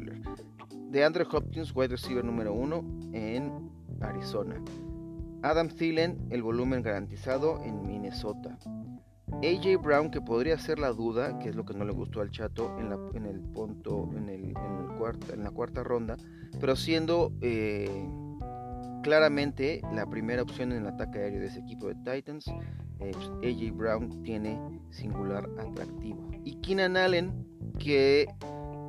De 0.91 1.05
Andre 1.05 1.25
Hopkins, 1.31 1.75
wide 1.75 1.89
receiver 1.89 2.25
número 2.25 2.53
uno 2.53 2.85
en 3.13 3.71
Arizona. 4.01 4.63
Adam 5.43 5.69
Thielen, 5.69 6.27
el 6.31 6.43
volumen 6.43 6.83
garantizado 6.83 7.63
en 7.65 7.87
Minnesota. 7.87 8.59
AJ 9.43 9.81
Brown, 9.83 10.11
que 10.11 10.21
podría 10.21 10.59
ser 10.59 10.79
la 10.79 10.91
duda, 10.91 11.39
que 11.39 11.49
es 11.49 11.57
lo 11.57 11.65
que 11.65 11.73
no 11.73 11.85
le 11.85 11.93
gustó 11.93 12.21
al 12.21 12.31
chato 12.31 12.77
en, 12.79 12.91
la, 12.91 12.99
en 13.15 13.25
el 13.25 13.41
punto, 13.41 14.11
en, 14.15 14.29
el, 14.29 14.53
cuarta, 14.99 15.33
en 15.33 15.45
la 15.45 15.51
cuarta 15.51 15.83
ronda, 15.83 16.17
pero 16.59 16.77
siendo 16.77 17.33
eh, 17.41 18.07
claramente 19.03 19.83
la 19.93 20.07
primera 20.07 20.43
opción 20.43 20.73
en 20.73 20.83
el 20.83 20.89
ataque 20.89 21.19
aéreo 21.19 21.41
de 21.41 21.47
ese 21.47 21.61
equipo 21.61 21.89
de 21.89 21.95
Titans, 21.97 22.47
eh, 23.01 23.13
pues, 23.13 23.29
AJ 23.43 23.73
Brown 23.73 24.23
tiene 24.23 24.59
singular 24.91 25.49
atractivo. 25.59 26.31
Y 26.45 26.61
Keenan 26.61 26.97
Allen, 26.97 27.47
que 27.79 28.27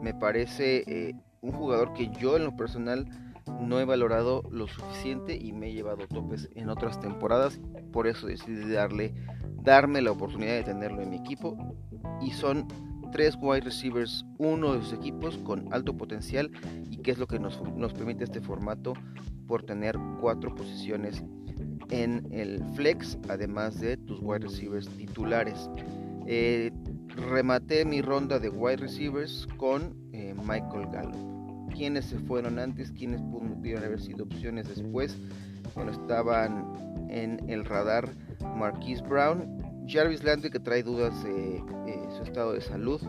me 0.02 0.14
parece 0.14 0.84
eh, 0.88 1.16
un 1.42 1.52
jugador 1.52 1.94
que 1.94 2.10
yo 2.20 2.38
en 2.38 2.46
lo 2.46 2.56
personal 2.56 3.08
no 3.62 3.80
he 3.80 3.86
valorado 3.86 4.44
lo 4.52 4.68
suficiente 4.68 5.36
y 5.36 5.52
me 5.52 5.70
he 5.70 5.74
llevado 5.74 6.08
topes 6.08 6.50
en 6.56 6.70
otras 6.70 7.00
temporadas, 7.00 7.60
por 7.92 8.08
eso 8.08 8.28
decidí 8.28 8.72
darle, 8.72 9.14
darme 9.64 10.02
la 10.02 10.12
oportunidad 10.12 10.54
de 10.54 10.64
tenerlo 10.64 11.02
en 11.02 11.10
mi 11.10 11.18
equipo. 11.18 11.58
Y 12.22 12.32
son 12.32 12.68
tres 13.12 13.38
wide 13.42 13.62
receivers, 13.62 14.26
uno 14.38 14.74
de 14.74 14.82
sus 14.82 14.94
equipos 14.94 15.38
con 15.40 15.72
alto 15.74 15.96
potencial 15.96 16.52
y 16.90 16.98
que 16.98 17.12
es 17.12 17.18
lo 17.18 17.28
que 17.28 17.40
nos, 17.40 17.62
nos 17.76 17.94
permite 17.94 18.24
este 18.24 18.42
formato 18.42 18.94
por 19.48 19.64
tener 19.64 19.98
cuatro 20.20 20.54
posiciones 20.56 21.24
en 21.90 22.28
el 22.32 22.64
flex, 22.76 23.18
además 23.30 23.80
de 23.80 23.98
tus 23.98 24.20
wide 24.22 24.40
receivers 24.40 24.88
titulares. 24.90 25.70
Eh, 26.26 26.72
rematé 27.16 27.86
mi 27.86 28.02
ronda 28.02 28.40
de 28.40 28.50
wide 28.50 28.78
receivers 28.78 29.48
con 29.58 29.96
eh, 30.14 30.34
Michael 30.46 30.88
Gallup. 30.92 31.72
¿Quiénes 31.76 32.06
se 32.06 32.20
fueron 32.20 32.60
antes? 32.60 32.92
¿Quiénes 32.92 33.22
pudieron 33.22 33.84
haber 33.84 34.02
sido 34.02 34.24
opciones 34.24 34.68
después? 34.68 35.18
Bueno, 35.76 35.92
estaban 35.92 37.08
en 37.10 37.50
el 37.50 37.66
radar 37.66 38.10
Marquise 38.56 39.04
Brown, 39.04 39.62
Jarvis 39.88 40.24
Landry 40.24 40.50
que 40.50 40.60
trae 40.60 40.84
dudas 40.84 41.14
su 41.22 42.01
estado 42.32 42.54
de 42.54 42.62
salud, 42.62 43.02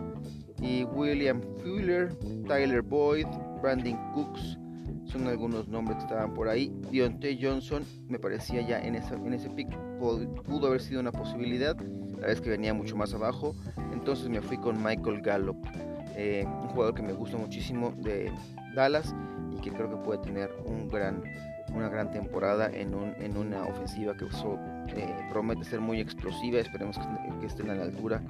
y 0.61 0.85
William 0.85 1.41
Fuller, 1.63 2.15
Tyler 2.47 2.83
Boyd, 2.83 3.27
Brandon 3.63 3.97
Cooks, 4.13 4.59
son 5.05 5.27
algunos 5.29 5.69
nombres 5.69 5.99
que 5.99 6.05
estaban 6.05 6.35
por 6.35 6.49
ahí. 6.49 6.73
Deontay 6.91 7.39
Johnson 7.41 7.85
me 8.09 8.19
parecía 8.19 8.67
ya 8.67 8.81
en, 8.81 8.95
esa, 8.95 9.15
en 9.15 9.35
ese 9.35 9.51
pick 9.51 9.69
pudo, 9.99 10.67
haber 10.67 10.81
sido 10.81 11.01
una 11.01 11.13
posibilidad, 11.13 11.77
la 12.19 12.27
vez 12.27 12.41
que 12.41 12.51
venía 12.51 12.75
mucho 12.75 12.97
más 12.97 13.15
abajo. 13.15 13.55
Entonces 13.93 14.29
me 14.29 14.41
fui 14.41 14.57
con 14.57 14.83
Michael 14.83 15.21
Gallup, 15.23 15.57
eh, 16.17 16.45
un 16.47 16.69
jugador 16.69 16.95
que 16.95 17.03
me 17.03 17.13
gusta 17.13 17.37
muchísimo 17.37 17.95
de 17.99 18.33
Dallas 18.75 19.15
y 19.53 19.61
que 19.61 19.71
creo 19.71 19.89
que 19.91 19.97
puede 19.97 20.21
tener 20.21 20.51
un 20.65 20.89
gran, 20.89 21.23
una 21.75 21.89
gran 21.89 22.11
temporada 22.11 22.71
en, 22.73 22.95
un, 22.95 23.15
en 23.21 23.37
una 23.37 23.65
ofensiva 23.65 24.17
que 24.17 24.25
eh, 24.25 25.17
promete 25.31 25.65
ser 25.65 25.81
muy 25.81 26.01
explosiva. 26.01 26.59
Esperemos 26.59 26.99
que, 27.41 27.47
estén 27.47 27.71
a 27.71 27.75
la 27.75 27.85
altura. 27.85 28.23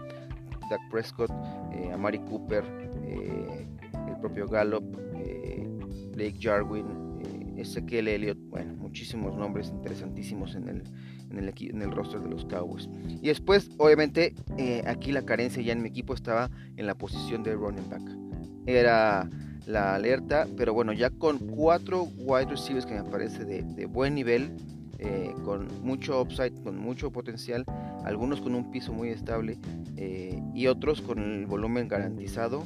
Dak 0.73 0.91
Prescott, 0.91 1.31
eh, 1.73 1.93
Amari 1.93 2.19
Cooper, 2.19 2.64
el 4.09 4.17
propio 4.21 4.49
Gallup 4.49 4.85
Blake 6.12 6.37
Jarwin, 6.38 6.87
eh, 7.21 7.61
Ezequiel 7.61 8.09
Elliott, 8.09 8.38
bueno, 8.49 8.75
muchísimos 8.75 9.37
nombres 9.37 9.69
interesantísimos 9.69 10.55
en 10.55 10.69
el, 10.69 10.83
en 11.31 11.83
el, 11.83 11.91
roster 11.91 12.21
de 12.21 12.29
los 12.29 12.45
Cowboys. 12.45 12.88
Y 13.21 13.29
después, 13.29 13.71
obviamente, 13.79 14.35
eh, 14.59 14.83
aquí 14.87 15.12
la 15.12 15.23
carencia 15.23 15.62
ya 15.62 15.73
en 15.73 15.83
mi 15.83 15.88
equipo 15.88 16.14
estaba 16.14 16.50
en 16.76 16.87
la 16.87 16.95
posición 16.95 17.43
de 17.43 17.55
running 17.55 17.88
back. 17.88 18.02
Era 18.67 19.29
la 19.67 19.95
alerta, 19.95 20.47
pero 20.57 20.75
bueno, 20.75 20.93
ya 20.93 21.11
con 21.11 21.38
cuatro 21.38 22.05
wide 22.17 22.47
receivers 22.47 22.85
que 22.85 22.95
me 22.95 23.05
parece 23.05 23.45
de, 23.45 23.87
buen 23.87 24.14
nivel, 24.14 24.57
eh, 24.99 25.33
con 25.45 25.69
mucho 25.83 26.21
upside, 26.21 26.52
con 26.62 26.79
mucho 26.79 27.11
potencial, 27.11 27.64
algunos 28.04 28.40
con 28.40 28.54
un 28.54 28.71
piso 28.71 28.92
muy 28.92 29.09
estable 29.09 29.59
eh, 29.97 30.40
y 30.54 30.66
otros 30.66 31.00
con 31.00 31.18
el 31.18 31.47
volumen 31.47 31.88
garantizado. 31.88 32.64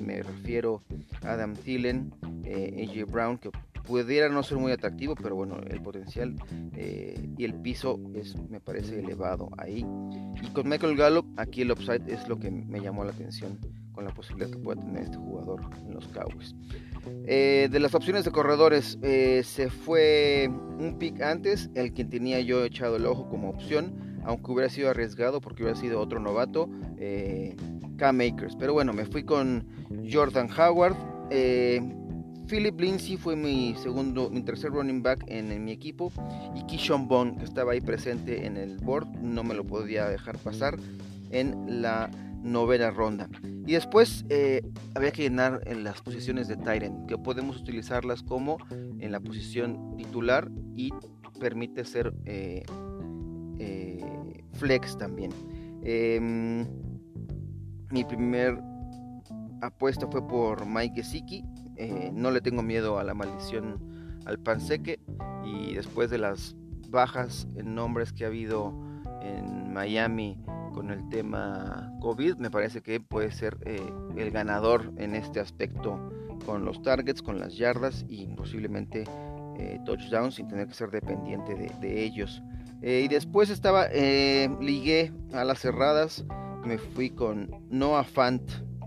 me 0.00 0.22
refiero 0.22 0.82
a 1.22 1.32
Adam 1.32 1.54
Thielen, 1.54 2.12
eh, 2.44 2.86
AJ 2.88 3.10
Brown, 3.10 3.38
que 3.38 3.50
pudiera 3.86 4.28
no 4.28 4.42
ser 4.42 4.58
muy 4.58 4.72
atractivo, 4.72 5.14
pero 5.14 5.34
bueno, 5.34 5.58
el 5.68 5.80
potencial 5.80 6.34
eh, 6.76 7.18
y 7.36 7.44
el 7.44 7.54
piso 7.54 7.98
es, 8.14 8.36
me 8.48 8.60
parece 8.60 9.00
elevado 9.00 9.48
ahí. 9.58 9.86
Y 10.42 10.46
con 10.52 10.68
Michael 10.68 10.96
Gallup, 10.96 11.26
aquí 11.36 11.62
el 11.62 11.72
upside 11.72 12.02
es 12.08 12.28
lo 12.28 12.38
que 12.38 12.50
me 12.50 12.80
llamó 12.80 13.04
la 13.04 13.10
atención 13.10 13.58
con 13.92 14.04
la 14.04 14.14
posibilidad 14.14 14.50
que 14.50 14.58
pueda 14.58 14.80
tener 14.80 15.02
este 15.02 15.16
jugador 15.16 15.60
en 15.86 15.94
los 15.94 16.06
Cowboys. 16.08 16.54
Eh, 17.26 17.68
de 17.70 17.80
las 17.80 17.94
opciones 17.94 18.24
de 18.24 18.30
corredores, 18.30 18.98
se 19.02 19.70
fue 19.70 20.48
un 20.48 20.96
pick 20.98 21.20
antes, 21.20 21.70
el 21.74 21.92
que 21.92 22.04
tenía 22.04 22.40
yo 22.40 22.64
echado 22.64 22.96
el 22.96 23.06
ojo 23.06 23.28
como 23.28 23.50
opción, 23.50 24.11
aunque 24.24 24.50
hubiera 24.52 24.68
sido 24.68 24.90
arriesgado 24.90 25.40
porque 25.40 25.62
hubiera 25.62 25.78
sido 25.78 26.00
otro 26.00 26.20
novato, 26.20 26.68
K-Makers. 27.96 28.56
Pero 28.56 28.72
bueno, 28.72 28.92
me 28.92 29.04
fui 29.04 29.24
con 29.24 29.66
Jordan 30.10 30.48
Howard. 30.56 30.96
Philip 32.52 32.78
Lindsay 32.78 33.16
fue 33.16 33.34
mi 33.34 33.74
segundo, 33.76 34.28
mi 34.28 34.42
tercer 34.42 34.72
running 34.72 35.02
back 35.02 35.24
en, 35.26 35.64
mi 35.64 35.72
equipo. 35.72 36.12
Y 36.54 36.64
Kishon 36.66 37.08
Bond, 37.08 37.38
que 37.38 37.44
estaba 37.44 37.72
ahí 37.72 37.80
presente 37.80 38.46
en 38.46 38.56
el 38.56 38.78
board, 38.78 39.08
no 39.22 39.42
me 39.42 39.54
lo 39.54 39.64
podía 39.64 40.08
dejar 40.08 40.36
pasar 40.38 40.76
en 41.30 41.80
la 41.82 42.10
novena 42.42 42.90
ronda. 42.90 43.28
Y 43.42 43.72
después 43.72 44.24
eh, 44.28 44.62
había 44.94 45.12
que 45.12 45.22
llenar 45.22 45.62
en 45.66 45.84
las 45.84 46.02
posiciones 46.02 46.48
de 46.48 46.56
Tyrant, 46.56 47.08
que 47.08 47.16
podemos 47.16 47.58
utilizarlas 47.58 48.22
como 48.22 48.58
en 48.70 49.12
la 49.12 49.20
posición 49.20 49.96
titular 49.96 50.50
y 50.74 50.92
permite 51.40 51.84
ser 51.84 52.12
eh, 52.26 52.64
eh, 53.62 54.44
flex 54.52 54.96
también. 54.98 55.32
Em, 55.84 56.66
mi 57.90 58.04
primer 58.04 58.58
apuesta 59.60 60.06
fue 60.06 60.26
por 60.26 60.66
Mike 60.66 61.02
Gesicki 61.02 61.44
eh, 61.76 62.10
no 62.12 62.30
le 62.30 62.40
tengo 62.40 62.62
miedo 62.62 62.98
a 62.98 63.04
la 63.04 63.14
maldición 63.14 64.20
al 64.26 64.38
panseque 64.38 65.00
y 65.44 65.74
después 65.74 66.10
de 66.10 66.18
las 66.18 66.54
bajas 66.90 67.48
en 67.56 67.74
nombres 67.74 68.12
que 68.12 68.24
ha 68.24 68.28
habido 68.28 68.74
en 69.22 69.72
Miami 69.72 70.38
con 70.74 70.90
el 70.90 71.08
tema 71.08 71.92
COVID, 72.00 72.36
me 72.36 72.50
parece 72.50 72.82
que 72.82 73.00
puede 73.00 73.30
ser 73.30 73.58
eh, 73.64 73.80
el 74.16 74.30
ganador 74.30 74.92
en 74.96 75.14
este 75.14 75.40
aspecto 75.40 75.98
con 76.46 76.64
los 76.64 76.82
targets, 76.82 77.22
con 77.22 77.38
las 77.38 77.56
yardas 77.56 78.04
y 78.08 78.26
posiblemente 78.28 79.04
touchdowns 79.84 80.34
sin 80.36 80.48
tener 80.48 80.66
que 80.66 80.74
ser 80.74 80.90
dependiente 80.90 81.54
de, 81.54 82.04
ellos. 82.04 82.42
Eh, 82.82 83.02
y 83.04 83.08
después 83.08 83.50
estaba, 83.50 83.88
ligué 83.88 85.12
a 85.32 85.44
las 85.44 85.60
cerradas, 85.60 86.24
me 86.64 86.78
fui 86.78 87.10
con 87.10 87.50
Noah 87.70 88.04
Fant, 88.04 88.42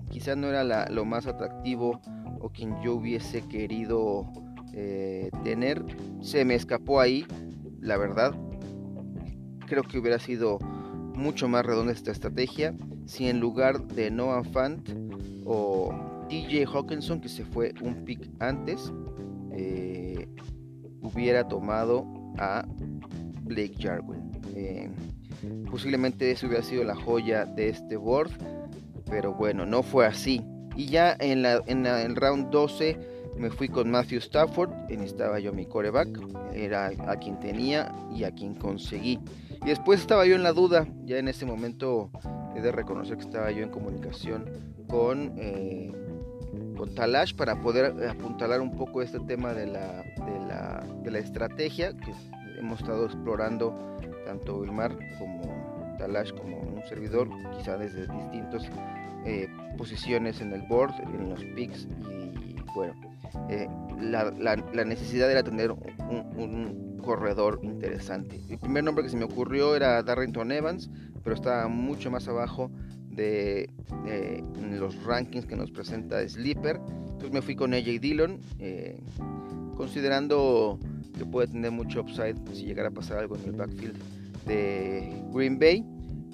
quizá 0.10 0.36
no 0.36 0.48
era 0.48 0.90
lo 0.90 1.06
más 1.06 1.28
atractivo 1.28 2.02
o 2.40 2.50
quien 2.50 2.82
yo 2.82 2.96
hubiese 2.96 3.42
querido 3.48 4.30
tener, 5.44 5.82
se 6.20 6.44
me 6.44 6.56
escapó 6.56 7.00
ahí, 7.00 7.26
la 7.80 7.96
verdad, 7.96 8.36
creo 9.68 9.84
que 9.84 9.98
hubiera 9.98 10.20
sido 10.20 10.60
mucho 10.60 11.48
más 11.48 11.66
redonda 11.66 11.94
esta 11.94 12.12
estrategia 12.12 12.76
si 13.06 13.30
en 13.30 13.40
lugar 13.40 13.82
de 13.88 14.12
Noah 14.12 14.44
Fant 14.44 14.90
o 15.46 15.94
TJ 16.30 16.66
Hawkinson, 16.66 17.22
que 17.22 17.30
se 17.30 17.46
fue 17.46 17.74
un 17.82 18.04
pick 18.04 18.30
antes, 18.40 18.92
eh, 19.52 20.28
hubiera 21.02 21.48
tomado 21.48 22.06
a 22.38 22.65
Blake 23.46 23.76
Jarwin. 23.80 24.32
Eh, 24.56 24.90
posiblemente 25.70 26.32
eso 26.32 26.48
hubiera 26.48 26.64
sido 26.64 26.84
la 26.84 26.96
joya 26.96 27.46
de 27.46 27.70
este 27.70 27.96
board, 27.98 28.32
pero 29.10 29.34
bueno, 29.34 29.66
no 29.66 29.84
fue 29.84 30.06
así. 30.06 30.42
Y 30.76 30.88
ya 30.88 31.16
en, 31.20 31.46
en 31.46 31.86
el 31.86 32.16
round 32.16 32.50
12 32.50 33.16
me 33.38 33.50
fui 33.50 33.68
con 33.68 33.92
Matthew 33.92 34.20
Stafford, 34.20 34.72
estaba 34.90 35.40
yo 35.40 35.52
mi 35.52 35.66
coreback, 35.66 36.20
era 36.54 36.88
a 37.08 37.18
quien 37.18 37.40
tenía 37.40 37.94
y 38.14 38.24
a 38.24 38.32
quien 38.32 38.56
conseguí. 38.56 39.20
Y 39.64 39.68
después 39.68 40.00
estaba 40.00 40.26
yo 40.26 40.36
en 40.36 40.44
la 40.44 40.54
duda, 40.54 40.88
ya 41.06 41.18
en 41.18 41.28
ese 41.28 41.46
momento 41.46 42.12
he 42.56 42.62
de 42.62 42.72
reconocer 42.72 43.18
que 43.18 43.24
estaba 43.24 43.52
yo 43.52 43.64
en 43.64 43.70
comunicación 43.70 44.46
con, 44.88 45.34
eh, 45.38 45.92
con 46.78 46.94
Talash 46.96 47.36
para 47.36 47.62
poder 47.62 48.08
apuntalar 48.08 48.62
un 48.62 48.72
poco 48.72 49.02
este 49.02 49.20
tema 49.20 49.54
de 49.54 49.68
la, 49.68 50.04
de 50.04 50.40
la, 50.48 50.86
de 51.04 51.12
la 51.12 51.20
estrategia 51.20 51.94
que 51.98 52.14
hemos 52.58 52.80
estado 52.80 53.06
explorando 53.06 53.76
tanto 54.26 54.58
Wilmar 54.58 54.98
como 55.20 55.96
Talash 55.98 56.32
como 56.34 56.60
un 56.60 56.84
servidor, 56.88 57.30
quizá 57.58 57.78
desde 57.78 58.08
distintas 58.08 58.70
eh, 59.26 59.48
posiciones 59.78 60.42
en 60.42 60.54
el 60.54 60.62
board, 60.64 60.94
en 61.02 61.30
los 61.30 61.44
picks 61.56 61.88
y 62.10 62.56
bueno 62.74 63.16
eh, 63.50 63.68
la, 64.00 64.86
necesidad 64.86 65.32
era 65.32 65.44
tener 65.44 65.72
un, 65.72 66.96
corredor 67.06 67.60
interesante. 67.62 68.42
El 68.50 68.58
primer 68.58 68.84
nombre 68.84 69.04
que 69.04 69.12
se 69.12 69.16
me 69.16 69.26
ocurrió 69.26 69.76
era 69.76 70.02
Darrington 70.02 70.52
Evans, 70.52 70.90
pero 71.24 71.36
estaba 71.36 71.68
mucho 71.68 72.10
más 72.10 72.28
abajo 72.28 72.72
de 73.12 73.70
los 74.72 75.04
rankings 75.04 75.46
que 75.46 75.56
nos 75.56 75.70
presenta 75.70 76.28
Sleeper. 76.28 76.78
Entonces 76.78 77.32
me 77.32 77.44
fui 77.44 77.56
con 77.56 77.76
AJ 77.76 78.00
Dillon, 78.02 78.40
eh, 78.58 79.00
considerando 79.78 80.80
que 81.16 81.26
puede 81.26 81.48
tener 81.48 81.72
mucho 81.72 82.02
upside 82.02 82.36
si 82.54 82.66
llegara 82.66 82.90
a 82.90 82.92
pasar 82.92 83.20
algo 83.20 83.36
en 83.36 83.46
el 83.46 83.52
backfield 83.54 83.98
de 84.46 85.24
Green 85.34 85.60
Bay. 85.60 85.84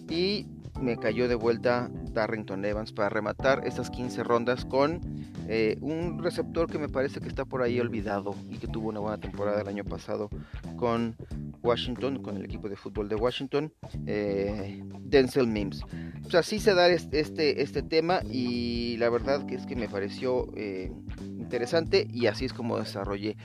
Y 0.10 0.46
me 0.82 0.98
cayó 0.98 1.28
de 1.28 1.36
vuelta 1.36 1.90
Darrington 2.12 2.66
Evans 2.66 2.92
para 2.92 3.10
rematar 3.10 3.66
estas 3.66 3.90
15 3.90 4.24
rondas 4.24 4.66
con 4.66 5.02
eh, 5.48 5.78
un 5.82 6.22
receptor 6.24 6.70
que 6.70 6.80
me 6.80 6.90
parece 6.90 7.20
que 7.20 7.28
está 7.28 7.46
por 7.46 7.62
ahí 7.62 7.80
olvidado 7.80 8.36
y 8.50 8.58
que 8.58 8.68
tuvo 8.68 8.90
una 8.90 9.00
buena 9.00 9.18
temporada 9.18 9.62
el 9.62 9.68
año 9.68 9.84
pasado 9.84 10.30
con 10.78 11.16
Washington, 11.62 12.22
con 12.24 12.38
el 12.38 12.46
equipo 12.46 12.70
de 12.70 12.76
fútbol 12.76 13.10
de 13.10 13.16
Washington, 13.16 13.74
eh, 14.08 14.82
Denzel 15.02 15.48
Mims. 15.48 15.84
Sea, 16.30 16.40
así 16.40 16.60
se 16.60 16.74
da 16.74 16.88
este, 16.88 17.62
este 17.62 17.84
tema 17.84 18.22
y 18.24 18.98
la 18.98 19.10
verdad 19.10 19.46
que 19.46 19.56
es 19.56 19.66
que 19.66 19.76
me 19.76 19.90
pareció 19.90 20.48
eh, 20.56 20.92
interesante 21.38 22.08
y 22.10 22.28
así 22.28 22.46
es 22.46 22.54
como 22.54 22.80
desarrollé. 22.80 23.36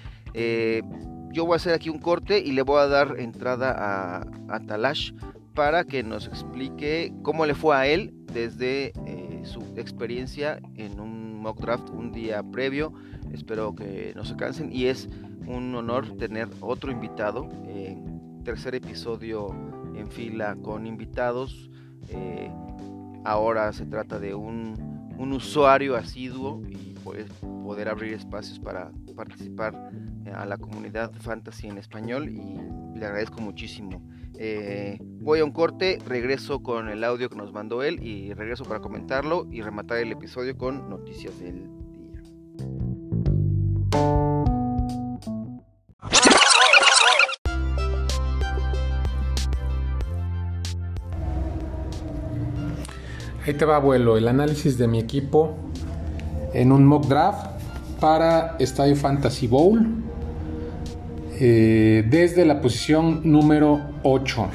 Yo 1.37 1.45
voy 1.45 1.53
a 1.53 1.57
hacer 1.57 1.75
aquí 1.75 1.91
un 1.91 1.99
corte 1.99 2.39
y 2.39 2.53
le 2.53 2.63
voy 2.63 2.81
a 2.81 2.87
dar 2.87 3.17
entrada 3.19 3.71
a, 3.71 4.27
a 4.49 4.61
Talash 4.61 5.13
para 5.55 5.85
que 5.85 6.03
nos 6.03 6.29
explique 6.29 7.13
cómo 7.23 7.45
le 7.45 7.55
fue 7.55 7.77
a 7.77 7.87
él 7.87 8.15
desde 8.33 8.95
eh, 9.05 9.43
su 9.45 9.61
experiencia 9.77 10.59
en 10.77 10.99
un 10.99 11.43
mock 11.43 11.61
draft 11.61 11.91
un 11.91 12.11
día 12.11 12.43
previo. 12.43 12.95
Espero 13.35 13.75
que 13.75 14.15
no 14.17 14.25
se 14.25 14.35
cansen 14.37 14.73
y 14.73 14.87
es 14.87 15.11
un 15.47 15.75
honor 15.75 16.17
tener 16.17 16.49
otro 16.61 16.91
invitado. 16.91 17.47
tercer 18.43 18.75
episodio 18.75 19.51
en 19.95 20.11
fila 20.11 20.57
con 20.63 20.87
invitados. 20.87 21.71
Eh, 22.09 22.51
ahora 23.25 23.75
se 23.75 23.85
trata 23.85 24.19
de 24.19 24.35
un, 24.35 24.75
un 25.19 25.33
usuario 25.35 25.97
asiduo 25.97 26.63
y 26.67 26.95
pues, 27.05 27.27
poder 27.43 27.91
abrir 27.91 28.15
espacios 28.15 28.59
para 28.59 28.91
participar 29.15 29.75
eh, 29.93 30.16
a 30.35 30.45
la 30.47 30.57
comunidad 30.57 31.13
fantasy 31.13 31.69
en 31.69 31.79
español 31.79 32.29
y 32.29 32.99
le 32.99 33.07
agradezco 33.07 33.41
muchísimo. 33.41 34.03
Eh, 34.39 34.99
voy 35.01 35.41
a 35.41 35.45
un 35.45 35.53
corte, 35.53 35.99
regreso 36.07 36.63
con 36.63 36.89
el 36.89 37.03
audio 37.05 37.31
que 37.31 37.37
nos 37.37 37.53
mandó 37.53 37.83
él 37.83 38.03
y 38.03 38.35
regreso 38.35 38.65
para 38.65 38.81
comentarlo 38.81 39.47
y 39.51 39.63
rematar 39.63 39.99
el 39.99 40.13
episodio 40.13 40.57
con 40.57 40.91
noticias 40.91 41.39
del 41.39 41.69
día. 41.93 42.23
Ahí 53.47 53.55
te 53.55 53.65
va, 53.65 53.77
abuelo, 53.77 54.17
el 54.17 54.29
análisis 54.29 54.77
de 54.77 54.89
mi 54.89 54.99
equipo 54.99 55.57
en 56.53 56.73
un 56.73 56.85
mock 56.85 57.07
draft 57.07 57.47
para 58.01 58.57
Estadio 58.59 58.97
Fantasy 58.97 59.47
Bowl 59.47 59.87
eh, 61.39 62.05
desde 62.09 62.45
la 62.45 62.61
posición 62.61 63.21
número 63.25 63.81
8. 64.03 64.47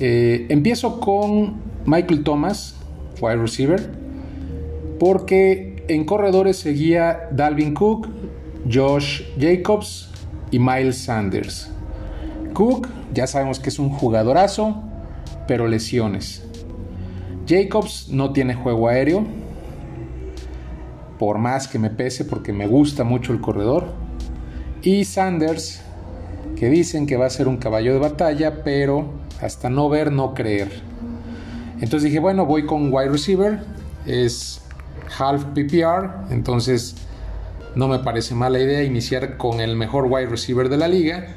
Eh, 0.00 0.46
empiezo 0.48 1.00
con 1.00 1.56
Michael 1.86 2.22
Thomas, 2.22 2.76
wide 3.20 3.36
receiver, 3.36 3.90
porque 4.98 5.84
en 5.88 6.04
corredores 6.04 6.56
seguía 6.56 7.28
Dalvin 7.32 7.74
Cook, 7.74 8.08
Josh 8.72 9.22
Jacobs 9.38 10.10
y 10.50 10.58
Miles 10.58 10.98
Sanders. 10.98 11.70
Cook 12.52 12.88
ya 13.12 13.26
sabemos 13.26 13.58
que 13.58 13.68
es 13.68 13.78
un 13.78 13.90
jugadorazo, 13.90 14.82
pero 15.48 15.66
lesiones. 15.66 16.46
Jacobs 17.46 18.08
no 18.08 18.32
tiene 18.32 18.54
juego 18.54 18.88
aéreo, 18.88 19.24
por 21.18 21.38
más 21.38 21.68
que 21.68 21.78
me 21.78 21.90
pese 21.90 22.24
porque 22.24 22.52
me 22.52 22.66
gusta 22.66 23.04
mucho 23.04 23.32
el 23.32 23.40
corredor. 23.40 24.03
Y 24.84 25.06
Sanders, 25.06 25.80
que 26.56 26.68
dicen 26.68 27.06
que 27.06 27.16
va 27.16 27.24
a 27.24 27.30
ser 27.30 27.48
un 27.48 27.56
caballo 27.56 27.94
de 27.94 27.98
batalla, 27.98 28.62
pero 28.62 29.14
hasta 29.40 29.70
no 29.70 29.88
ver, 29.88 30.12
no 30.12 30.34
creer. 30.34 30.70
Entonces 31.80 32.02
dije, 32.02 32.18
bueno, 32.18 32.44
voy 32.44 32.66
con 32.66 32.92
wide 32.92 33.08
receiver, 33.08 33.60
es 34.04 34.60
half 35.18 35.42
PPR, 35.54 36.30
entonces 36.30 36.96
no 37.74 37.88
me 37.88 38.00
parece 38.00 38.34
mala 38.34 38.60
idea 38.60 38.82
iniciar 38.82 39.38
con 39.38 39.60
el 39.60 39.74
mejor 39.74 40.04
wide 40.04 40.26
receiver 40.26 40.68
de 40.68 40.76
la 40.76 40.86
liga. 40.86 41.28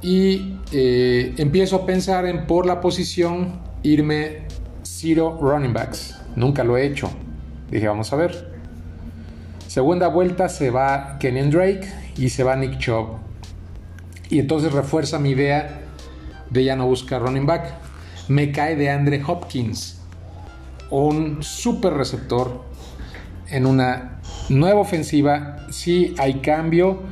Y 0.00 0.56
eh, 0.72 1.34
empiezo 1.36 1.76
a 1.76 1.86
pensar 1.86 2.24
en 2.24 2.46
por 2.46 2.64
la 2.64 2.80
posición 2.80 3.60
irme 3.82 4.46
zero 4.82 5.38
running 5.38 5.74
backs. 5.74 6.18
Nunca 6.34 6.64
lo 6.64 6.78
he 6.78 6.86
hecho. 6.86 7.10
Dije, 7.70 7.88
vamos 7.88 8.10
a 8.14 8.16
ver. 8.16 8.55
Segunda 9.76 10.08
vuelta 10.08 10.48
se 10.48 10.70
va 10.70 11.18
Kenyon 11.20 11.50
Drake 11.50 11.86
y 12.16 12.30
se 12.30 12.42
va 12.42 12.56
Nick 12.56 12.78
Chubb. 12.78 13.18
Y 14.30 14.38
entonces 14.38 14.72
refuerza 14.72 15.18
mi 15.18 15.32
idea 15.32 15.80
de 16.48 16.64
ya 16.64 16.76
no 16.76 16.86
buscar 16.86 17.20
running 17.20 17.44
back. 17.44 17.74
Me 18.28 18.52
cae 18.52 18.74
de 18.74 18.88
Andre 18.88 19.22
Hopkins, 19.26 20.00
un 20.88 21.42
super 21.42 21.92
receptor 21.92 22.64
en 23.50 23.66
una 23.66 24.22
nueva 24.48 24.80
ofensiva. 24.80 25.66
Sí 25.68 26.14
hay 26.16 26.36
cambio, 26.36 27.02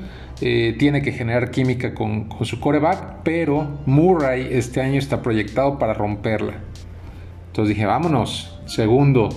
eh, 0.41 0.75
tiene 0.79 1.03
que 1.03 1.13
generar 1.13 1.51
química 1.51 1.93
con, 1.93 2.31
con 2.31 2.47
su 2.47 2.61
coreback, 2.61 3.25
pero 3.25 3.81
Murray 3.85 4.49
este 4.53 4.81
año 4.81 4.99
está 4.99 5.21
proyectado 5.21 5.79
para 5.79 5.93
romperla. 5.93 6.55
Entonces 7.49 7.77
dije, 7.77 7.85
vámonos, 7.85 8.59
segundo, 8.65 9.29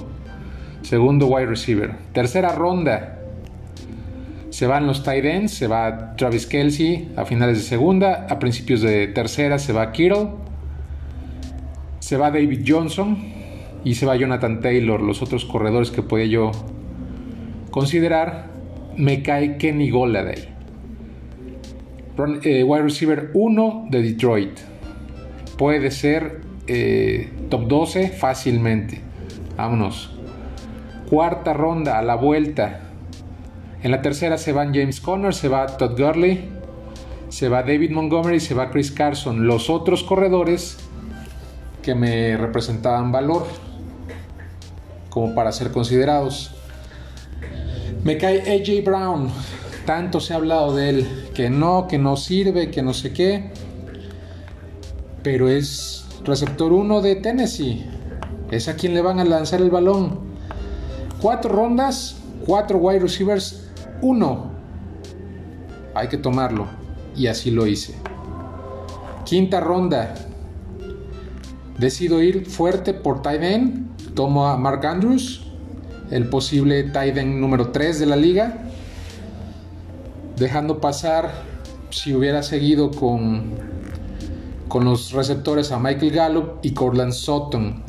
segundo 0.82 1.28
wide 1.28 1.48
receiver. 1.48 1.94
Tercera 2.14 2.54
ronda, 2.54 3.16
se 4.58 4.66
van 4.66 4.88
los 4.88 5.04
tight 5.04 5.24
ends, 5.24 5.54
se 5.54 5.68
va 5.68 6.16
Travis 6.16 6.48
Kelsey 6.48 7.12
a 7.16 7.26
finales 7.26 7.60
de 7.60 7.64
segunda, 7.64 8.26
a 8.28 8.40
principios 8.40 8.82
de 8.82 9.06
tercera 9.06 9.60
se 9.60 9.72
va 9.72 9.92
Kittle, 9.92 10.30
se 12.00 12.18
va 12.18 12.32
David 12.32 12.64
Johnson 12.66 13.20
y 13.84 13.94
se 13.94 14.08
va 14.08 14.16
Jonathan 14.16 14.60
Taylor, 14.60 15.00
los 15.00 15.22
otros 15.22 15.46
corredores 15.46 15.92
que 15.92 16.02
podía 16.02 16.26
yo 16.26 16.52
considerar. 17.70 18.48
Me 18.96 19.22
cae 19.22 19.58
Kenny 19.58 19.92
Goladay, 19.92 20.50
eh, 22.42 22.64
wide 22.64 22.82
receiver 22.82 23.30
1 23.36 23.90
de 23.92 24.02
Detroit. 24.02 24.58
Puede 25.56 25.92
ser 25.92 26.42
eh, 26.66 27.30
top 27.52 27.68
12 27.68 28.10
fácilmente. 28.10 29.02
Vámonos. 29.56 30.18
Cuarta 31.12 31.54
ronda 31.54 32.00
a 32.00 32.02
la 32.02 32.16
vuelta. 32.16 32.87
En 33.88 33.92
la 33.92 34.02
tercera 34.02 34.38
se 34.38 34.52
van 34.52 34.74
James 34.74 35.00
Conner, 35.00 35.34
se 35.34 35.48
va 35.48 35.66
Todd 35.66 35.98
Gurley, 35.98 36.50
se 37.30 37.48
va 37.48 37.64
David 37.64 37.92
Montgomery, 37.92 38.42
se 38.42 38.54
va 38.54 38.70
Chris 38.70 38.92
Carson. 38.92 39.48
Los 39.48 39.70
otros 39.70 40.04
corredores 40.04 40.76
que 41.82 41.96
me 41.96 42.36
representaban 42.36 43.14
valor 43.14 43.48
como 45.10 45.34
para 45.34 45.54
ser 45.54 45.72
considerados. 45.72 46.54
Me 48.04 48.18
cae 48.18 48.42
AJ 48.42 48.84
Brown. 48.84 49.30
Tanto 49.86 50.20
se 50.20 50.34
ha 50.34 50.36
hablado 50.36 50.76
de 50.76 50.90
él, 50.90 51.30
que 51.34 51.50
no, 51.50 51.88
que 51.88 51.98
no 51.98 52.18
sirve, 52.18 52.70
que 52.70 52.82
no 52.82 52.94
sé 52.94 53.14
qué. 53.14 53.54
Pero 55.24 55.48
es 55.48 56.06
receptor 56.26 56.74
1 56.74 57.02
de 57.02 57.16
Tennessee. 57.16 57.86
Es 58.52 58.68
a 58.68 58.76
quien 58.76 58.94
le 58.94 59.02
van 59.02 59.22
a 59.22 59.24
lanzar 59.24 59.62
el 59.62 59.70
balón. 59.70 60.20
Cuatro 61.22 61.50
rondas, 61.56 62.18
cuatro 62.46 62.80
wide 62.80 63.00
receivers, 63.00 63.67
uno. 64.02 64.52
Hay 65.94 66.08
que 66.08 66.18
tomarlo. 66.18 66.68
Y 67.16 67.28
así 67.28 67.52
lo 67.52 67.66
hice. 67.66 67.96
Quinta 69.26 69.60
ronda. 69.60 70.14
Decido 71.78 72.22
ir 72.22 72.46
fuerte 72.46 72.94
por 72.94 73.22
end. 73.44 74.14
Tomo 74.14 74.48
a 74.48 74.58
Mark 74.58 74.84
Andrews, 74.86 75.44
el 76.10 76.28
posible 76.28 76.84
end 77.20 77.40
número 77.40 77.70
3 77.70 78.00
de 78.00 78.06
la 78.08 78.16
liga. 78.16 78.64
Dejando 80.38 80.80
pasar, 80.82 81.32
si 81.92 82.14
hubiera 82.14 82.42
seguido 82.42 82.90
con, 82.90 83.77
con 84.68 84.86
los 84.86 85.12
receptores 85.12 85.72
a 85.72 85.80
Michael 85.80 86.12
Gallup 86.12 86.60
y 86.62 86.72
Corland 86.72 87.14
Sutton. 87.14 87.84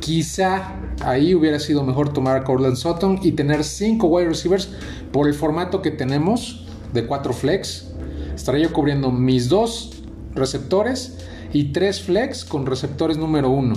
Quizá 0.00 0.74
ahí 1.04 1.34
hubiera 1.34 1.58
sido 1.58 1.82
mejor 1.84 2.12
tomar 2.12 2.36
a 2.36 2.44
Corland 2.44 2.76
Sutton 2.76 3.20
y 3.22 3.32
tener 3.32 3.64
5 3.64 4.06
wide 4.06 4.28
receivers 4.28 4.68
por 5.12 5.28
el 5.28 5.34
formato 5.34 5.80
que 5.82 5.90
tenemos 5.90 6.66
de 6.92 7.06
4 7.06 7.32
flex. 7.32 7.88
Estaría 8.34 8.64
yo 8.64 8.72
cubriendo 8.72 9.10
mis 9.10 9.48
dos 9.48 10.02
receptores 10.34 11.18
y 11.52 11.72
3 11.72 12.02
flex 12.02 12.44
con 12.44 12.66
receptores 12.66 13.16
número 13.16 13.50
1. 13.50 13.74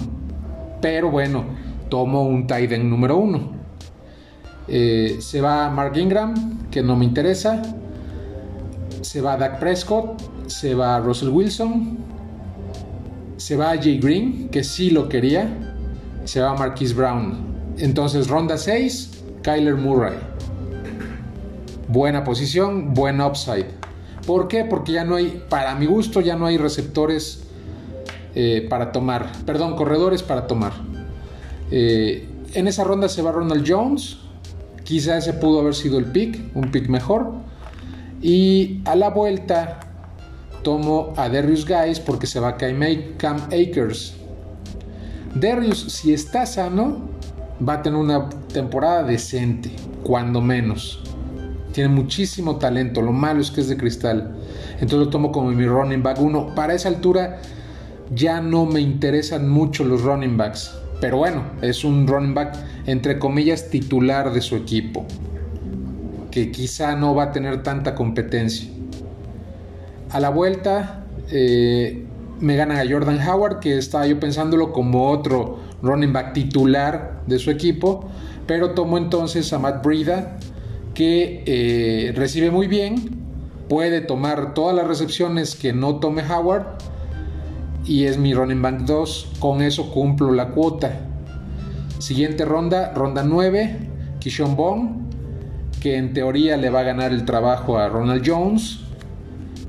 Pero 0.81 1.11
bueno, 1.11 1.45
tomo 1.89 2.23
un 2.23 2.47
tight 2.47 2.71
end 2.71 2.85
número 2.85 3.17
1. 3.17 3.51
Eh, 4.67 5.17
se 5.19 5.41
va 5.41 5.69
Mark 5.69 5.95
Ingram, 5.97 6.69
que 6.69 6.81
no 6.81 6.95
me 6.95 7.05
interesa. 7.05 7.61
Se 9.01 9.21
va 9.21 9.37
Dak 9.37 9.59
Prescott. 9.59 10.21
Se 10.47 10.75
va 10.75 10.99
Russell 10.99 11.29
Wilson. 11.29 12.16
Se 13.37 13.55
va 13.55 13.75
Jay 13.75 13.99
Green, 13.99 14.49
que 14.49 14.63
sí 14.63 14.89
lo 14.89 15.07
quería. 15.07 15.47
Se 16.25 16.41
va 16.41 16.55
Marquise 16.55 16.93
Brown. 16.93 17.75
Entonces, 17.77 18.27
ronda 18.27 18.57
6, 18.57 19.23
Kyler 19.43 19.75
Murray. 19.75 20.17
Buena 21.87 22.23
posición, 22.23 22.93
buen 22.93 23.21
upside. 23.21 23.67
¿Por 24.25 24.47
qué? 24.47 24.65
Porque 24.65 24.91
ya 24.91 25.05
no 25.05 25.15
hay, 25.15 25.43
para 25.49 25.75
mi 25.75 25.85
gusto, 25.85 26.19
ya 26.19 26.35
no 26.35 26.47
hay 26.47 26.57
receptores 26.57 27.43
eh, 28.35 28.65
para 28.69 28.91
tomar. 28.91 29.31
Perdón, 29.45 29.75
corredores 29.75 30.23
para 30.23 30.47
tomar. 30.47 30.73
Eh, 31.71 32.27
en 32.53 32.67
esa 32.67 32.83
ronda 32.83 33.07
se 33.07 33.21
va 33.21 33.31
Ronald 33.31 33.63
Jones. 33.65 34.17
Quizá 34.83 35.17
ese 35.17 35.33
pudo 35.33 35.61
haber 35.61 35.75
sido 35.75 35.99
el 35.99 36.05
pick, 36.05 36.55
un 36.55 36.71
pick 36.71 36.89
mejor. 36.89 37.33
Y 38.21 38.81
a 38.85 38.95
la 38.95 39.11
vuelta 39.11 39.86
tomo 40.63 41.13
a 41.17 41.29
Darius 41.29 41.65
Guys 41.65 41.99
porque 41.99 42.27
se 42.27 42.39
va 42.39 42.49
a 42.49 42.57
Cam 42.57 43.37
Akers. 43.47 44.15
Darius, 45.35 45.79
si 45.91 46.13
está 46.13 46.45
sano, 46.45 47.01
va 47.67 47.73
a 47.73 47.81
tener 47.81 47.99
una 47.99 48.29
temporada 48.29 49.03
decente, 49.03 49.71
cuando 50.03 50.41
menos. 50.41 51.03
Tiene 51.73 51.89
muchísimo 51.89 52.57
talento, 52.57 53.01
lo 53.01 53.11
malo 53.11 53.41
es 53.41 53.51
que 53.51 53.61
es 53.61 53.67
de 53.67 53.77
cristal. 53.77 54.35
Entonces 54.73 54.99
lo 54.99 55.09
tomo 55.09 55.31
como 55.31 55.51
mi 55.51 55.65
running 55.65 56.01
back 56.01 56.19
1. 56.19 56.55
Para 56.55 56.73
esa 56.73 56.89
altura 56.89 57.39
ya 58.13 58.41
no 58.41 58.65
me 58.65 58.79
interesan 58.79 59.49
mucho 59.49 59.83
los 59.83 60.01
running 60.01 60.37
backs. 60.37 60.73
Pero 60.99 61.17
bueno, 61.17 61.43
es 61.61 61.83
un 61.83 62.07
running 62.07 62.33
back 62.33 62.55
entre 62.85 63.19
comillas 63.19 63.69
titular 63.69 64.33
de 64.33 64.41
su 64.41 64.55
equipo. 64.55 65.05
Que 66.31 66.51
quizá 66.51 66.95
no 66.95 67.13
va 67.13 67.25
a 67.25 67.31
tener 67.31 67.61
tanta 67.63 67.93
competencia. 67.93 68.69
A 70.09 70.19
la 70.19 70.29
vuelta 70.29 71.05
eh, 71.31 72.05
me 72.39 72.55
gana 72.55 72.79
a 72.79 72.87
Jordan 72.87 73.19
Howard, 73.27 73.59
que 73.59 73.77
estaba 73.77 74.07
yo 74.07 74.19
pensándolo 74.19 74.71
como 74.71 75.09
otro 75.09 75.59
running 75.81 76.13
back 76.13 76.33
titular 76.33 77.23
de 77.25 77.39
su 77.39 77.51
equipo. 77.51 78.09
Pero 78.45 78.71
tomo 78.71 78.97
entonces 78.97 79.51
a 79.53 79.59
Matt 79.59 79.83
Brida, 79.83 80.37
que 80.93 81.43
eh, 81.45 82.13
recibe 82.15 82.51
muy 82.51 82.67
bien, 82.67 82.95
puede 83.67 84.01
tomar 84.01 84.53
todas 84.53 84.75
las 84.75 84.87
recepciones 84.87 85.55
que 85.55 85.73
no 85.73 85.97
tome 85.97 86.23
Howard 86.23 86.77
y 87.85 88.05
es 88.05 88.17
mi 88.17 88.33
running 88.33 88.61
back 88.61 88.79
2. 88.81 89.33
Con 89.39 89.61
eso 89.61 89.91
cumplo 89.91 90.31
la 90.31 90.49
cuota. 90.49 91.01
Siguiente 91.99 92.45
ronda, 92.45 92.93
ronda 92.93 93.23
9, 93.23 93.89
Kishon 94.19 94.55
Bond, 94.55 95.13
que 95.81 95.97
en 95.97 96.13
teoría 96.13 96.55
le 96.55 96.69
va 96.69 96.81
a 96.81 96.83
ganar 96.83 97.11
el 97.11 97.25
trabajo 97.25 97.77
a 97.77 97.89
Ronald 97.89 98.23
Jones, 98.25 98.79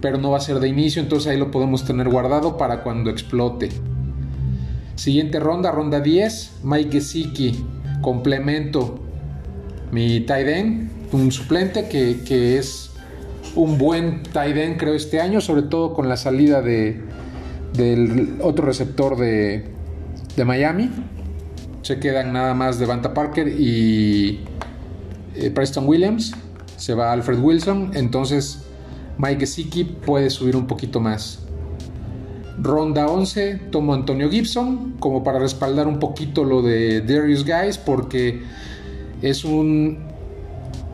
pero 0.01 0.19
no 0.19 0.31
va 0.31 0.39
a 0.39 0.41
ser 0.41 0.61
de 0.61 0.69
inicio, 0.69 1.03
entonces 1.03 1.33
ahí 1.33 1.39
lo 1.39 1.51
podemos 1.51 1.85
tener 1.85 2.09
guardado 2.09 2.57
para 2.57 2.83
cuando 2.83 3.11
explote. 3.11 3.71
Siguiente 4.95 5.41
ronda, 5.41 5.71
ronda 5.71 6.01
10, 6.01 6.61
Mike 6.65 6.91
Gesicki, 6.93 7.65
complemento 8.01 9.01
mi 9.93 10.21
tight 10.21 10.49
end, 10.49 10.91
un 11.13 11.33
suplente 11.33 11.89
que, 11.89 12.21
que 12.27 12.59
es 12.59 12.91
un 13.55 13.79
buen 13.79 14.23
tight 14.23 14.57
end 14.57 14.77
creo 14.77 14.95
este 14.95 15.21
año, 15.21 15.41
sobre 15.41 15.63
todo 15.63 15.95
con 15.95 16.09
la 16.09 16.17
salida 16.17 16.63
de, 16.63 17.01
del 17.73 18.39
otro 18.43 18.67
receptor 18.67 19.17
de, 19.17 19.65
de 20.37 20.45
Miami. 20.45 20.91
Se 21.83 21.99
quedan 21.99 22.33
nada 22.33 22.55
más 22.55 22.79
Devanta 22.79 23.15
Parker 23.15 23.49
y 23.49 24.41
eh, 25.35 25.51
Preston 25.51 25.87
Williams. 25.89 26.35
Se 26.77 26.95
va 26.95 27.13
Alfred 27.13 27.39
Wilson. 27.39 27.93
Entonces 27.95 28.68
Mike 29.19 29.41
Gesicki 29.41 29.85
puede 29.85 30.31
subir 30.31 30.57
un 30.57 30.67
poquito 30.67 31.01
más. 31.01 31.41
Ronda 32.61 33.07
11 33.07 33.61
tomo 33.71 33.95
Antonio 33.95 34.31
Gibson 34.31 34.95
como 34.99 35.23
para 35.23 35.39
respaldar 35.39 35.87
un 35.87 36.01
poquito 36.01 36.45
lo 36.45 36.63
de 36.63 37.03
Darius 37.03 37.45
Guys 37.45 37.79
porque 37.79 38.43
es 39.23 39.45
un 39.45 39.99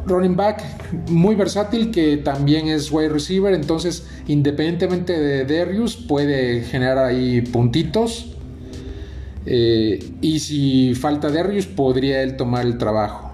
running 0.06 0.36
back 0.36 0.62
muy 1.08 1.34
versátil 1.34 1.90
que 1.90 2.18
también 2.18 2.68
es 2.68 2.92
wide 2.92 3.08
receiver, 3.08 3.54
entonces 3.54 4.06
independientemente 4.26 5.18
de 5.18 5.44
Darius 5.44 5.96
puede 5.96 6.62
generar 6.62 6.98
ahí 6.98 7.40
puntitos. 7.40 8.30
Eh, 9.46 10.12
y 10.22 10.38
si 10.38 10.94
falta 10.94 11.30
Darius 11.30 11.66
podría 11.66 12.22
él 12.22 12.36
tomar 12.36 12.64
el 12.64 12.78
trabajo 12.78 13.32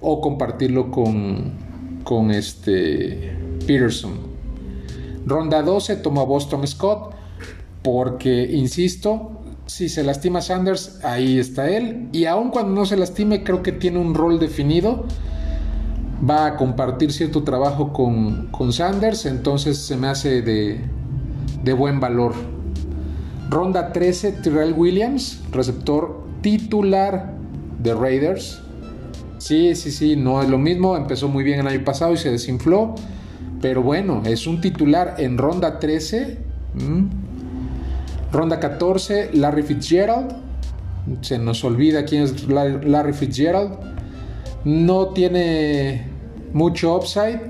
o 0.00 0.20
compartirlo 0.20 0.90
con, 0.90 1.52
con 2.02 2.32
este 2.32 3.37
Peterson. 3.68 4.14
Ronda 5.24 5.62
12 5.62 5.96
toma 5.96 6.24
Boston 6.24 6.66
Scott 6.66 7.14
porque, 7.82 8.50
insisto, 8.50 9.42
si 9.66 9.88
se 9.88 10.02
lastima 10.02 10.40
Sanders, 10.40 11.04
ahí 11.04 11.38
está 11.38 11.68
él. 11.70 12.08
Y 12.12 12.24
aun 12.24 12.50
cuando 12.50 12.72
no 12.74 12.86
se 12.86 12.96
lastime, 12.96 13.44
creo 13.44 13.62
que 13.62 13.70
tiene 13.70 14.00
un 14.00 14.14
rol 14.14 14.40
definido 14.40 15.04
va 16.28 16.46
a 16.46 16.56
compartir 16.56 17.12
cierto 17.12 17.44
trabajo 17.44 17.92
con, 17.92 18.72
Sanders, 18.72 19.26
entonces 19.26 19.78
se 19.78 19.96
me 19.96 20.08
hace 20.08 20.42
de, 20.42 20.80
de 21.62 21.72
buen 21.72 22.00
valor. 22.00 22.34
Ronda 23.50 23.92
13, 23.92 24.32
Tyrell 24.32 24.72
Williams, 24.72 25.40
receptor 25.52 26.24
titular 26.42 27.34
de 27.78 27.94
Raiders. 27.94 28.60
Sí, 29.38 29.74
sí, 29.74 29.92
sí, 29.92 30.16
no 30.16 30.42
es 30.42 30.48
lo 30.48 30.58
mismo, 30.58 30.96
empezó 30.96 31.28
muy 31.28 31.44
bien 31.44 31.60
el 31.60 31.68
año 31.68 31.84
pasado 31.84 32.12
y 32.12 32.16
se 32.16 32.30
desinfló, 32.30 32.94
pero 33.60 33.82
bueno, 33.82 34.22
es 34.24 34.46
un 34.46 34.60
titular 34.60 35.16
en 35.18 35.38
ronda 35.38 35.78
13. 35.78 36.38
Ronda 38.32 38.60
14, 38.60 39.30
Larry 39.34 39.62
Fitzgerald. 39.62 40.36
Se 41.22 41.38
nos 41.38 41.64
olvida 41.64 42.04
quién 42.04 42.24
es 42.24 42.46
Larry 42.48 43.12
Fitzgerald. 43.12 43.78
No 44.64 45.08
tiene 45.08 46.06
mucho 46.52 46.96
upside, 46.96 47.40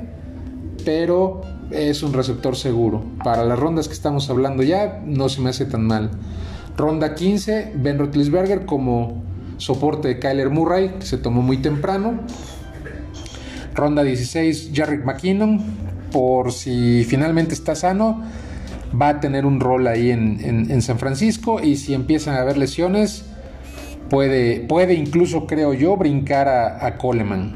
pero 0.84 1.42
es 1.70 2.02
un 2.02 2.12
receptor 2.12 2.56
seguro. 2.56 3.04
Para 3.24 3.44
las 3.44 3.58
rondas 3.58 3.88
que 3.88 3.94
estamos 3.94 4.30
hablando 4.30 4.62
ya, 4.62 5.02
no 5.04 5.28
se 5.28 5.40
me 5.40 5.50
hace 5.50 5.66
tan 5.66 5.84
mal. 5.84 6.10
Ronda 6.76 7.14
15, 7.14 7.72
Ben 7.76 7.98
Roethlisberger 7.98 8.64
como 8.64 9.22
soporte 9.56 10.08
de 10.08 10.18
Kyler 10.20 10.50
Murray, 10.50 10.90
que 11.00 11.06
se 11.06 11.18
tomó 11.18 11.42
muy 11.42 11.58
temprano. 11.58 12.20
Ronda 13.74 14.02
16, 14.02 14.70
Jarrick 14.72 15.04
McKinnon, 15.04 15.60
por 16.12 16.52
si 16.52 17.04
finalmente 17.04 17.54
está 17.54 17.74
sano. 17.74 18.22
va 19.00 19.08
a 19.10 19.20
tener 19.20 19.44
un 19.44 19.60
rol 19.60 19.86
ahí 19.86 20.10
en, 20.10 20.82
San 20.82 20.98
Francisco 20.98 21.60
y 21.62 21.76
si 21.76 21.94
empiezan 21.94 22.36
a 22.36 22.40
haber 22.40 22.56
lesiones, 22.56 23.26
puede, 24.08 24.60
puede 24.60 24.94
incluso, 24.94 25.46
creo 25.46 25.74
yo, 25.74 25.96
brincar 25.96 26.48
a, 26.48 26.96
Coleman, 26.96 27.54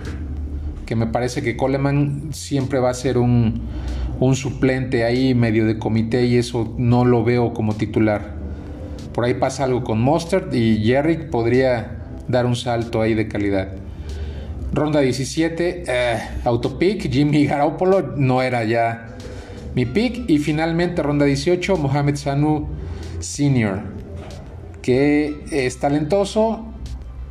que 0.84 0.94
me 0.94 1.06
parece 1.06 1.42
que 1.42 1.56
Coleman 1.56 2.28
siempre 2.32 2.78
va 2.80 2.90
a 2.90 2.94
ser 2.94 3.16
un, 3.16 3.62
un 4.20 4.36
suplente 4.36 5.04
ahí 5.04 5.34
medio 5.34 5.66
de 5.66 5.78
comité 5.78 6.26
y 6.26 6.36
eso 6.36 6.74
no 6.76 7.04
lo 7.04 7.24
veo 7.24 7.54
como 7.54 7.74
titular. 7.74 8.34
Por 9.14 9.24
ahí 9.24 9.34
pasa 9.34 9.64
algo 9.64 9.84
con 9.84 10.00
Mustard 10.00 10.54
y 10.54 10.84
Jerry 10.84 11.28
podría 11.30 11.98
dar 12.28 12.46
un 12.46 12.56
salto 12.56 13.00
ahí 13.00 13.14
de 13.14 13.28
calidad. 13.28 13.81
Ronda 14.72 15.00
17, 15.00 15.84
eh, 15.86 16.18
autopick, 16.44 17.10
Jimmy 17.10 17.46
Garoppolo 17.46 18.14
no 18.16 18.42
era 18.42 18.64
ya 18.64 19.16
mi 19.74 19.86
pick. 19.86 20.28
Y 20.28 20.38
finalmente, 20.38 21.02
ronda 21.02 21.24
18, 21.24 21.76
Mohamed 21.76 22.16
Sanu 22.16 22.68
Sr., 23.20 23.80
que 24.82 25.44
es 25.50 25.78
talentoso, 25.78 26.66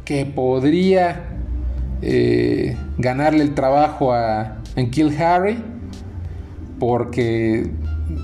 que 0.05 0.25
podría 0.25 1.25
eh, 2.01 2.75
ganarle 2.97 3.43
el 3.43 3.53
trabajo 3.53 4.13
a 4.13 4.57
Kill 4.91 5.15
Harry, 5.21 5.57
porque 6.79 7.69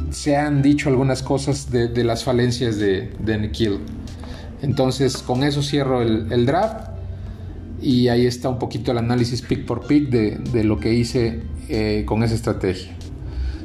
se 0.10 0.36
han 0.36 0.62
dicho 0.62 0.90
algunas 0.90 1.22
cosas 1.22 1.70
de, 1.72 2.04
las 2.04 2.24
falencias 2.24 2.78
de, 2.78 3.12
de 3.20 3.80
Entonces, 4.62 5.18
con 5.18 5.44
eso 5.44 5.62
cierro 5.62 6.02
el, 6.02 6.46
draft. 6.46 6.90
Y 7.82 8.08
ahí 8.08 8.26
está 8.26 8.50
un 8.50 8.60
poquito 8.60 8.92
el 8.92 8.98
análisis 8.98 9.42
pick 9.42 9.66
por 9.66 9.86
pick 9.86 10.10
de, 10.10 10.64
lo 10.64 10.80
que 10.80 10.94
hice 10.94 11.42
eh, 11.70 12.04
con 12.06 12.24
esa 12.24 12.36
estrategia. 12.36 12.96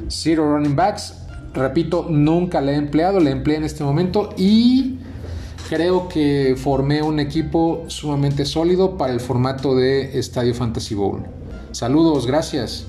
Zero 0.09 0.55
running 0.55 0.75
backs. 0.75 1.19
Repito, 1.53 2.07
nunca 2.09 2.61
le 2.61 2.73
he 2.73 2.75
empleado, 2.75 3.19
le 3.19 3.31
empleé 3.31 3.57
en 3.57 3.63
este 3.63 3.83
momento 3.83 4.33
y 4.37 4.97
creo 5.69 6.07
que 6.07 6.55
formé 6.57 7.01
un 7.01 7.19
equipo 7.19 7.85
sumamente 7.87 8.45
sólido 8.45 8.97
para 8.97 9.13
el 9.13 9.19
formato 9.19 9.75
de 9.75 10.17
Estadio 10.17 10.53
Fantasy 10.55 10.95
Bowl. 10.95 11.23
Saludos, 11.71 12.25
gracias. 12.25 12.87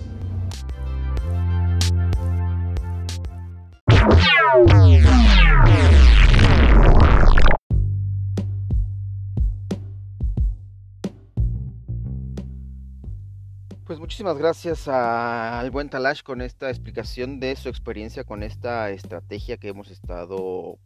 Muchísimas 14.24 14.42
gracias 14.42 14.88
al 14.88 15.70
buen 15.70 15.90
Talash 15.90 16.22
con 16.22 16.40
esta 16.40 16.70
explicación 16.70 17.40
de 17.40 17.54
su 17.56 17.68
experiencia 17.68 18.24
con 18.24 18.42
esta 18.42 18.88
estrategia 18.88 19.58
que 19.58 19.68
hemos 19.68 19.90
estado 19.90 20.78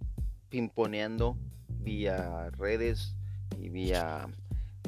pimponeando 0.49 1.37
vía 1.69 2.51
redes 2.59 3.15
y 3.57 3.69
vía 3.69 4.27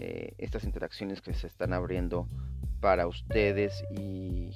eh, 0.01 0.35
estas 0.39 0.65
interacciones 0.65 1.21
que 1.21 1.33
se 1.33 1.47
están 1.47 1.73
abriendo 1.73 2.27
para 2.81 3.07
ustedes. 3.07 3.85
Y, 3.97 4.51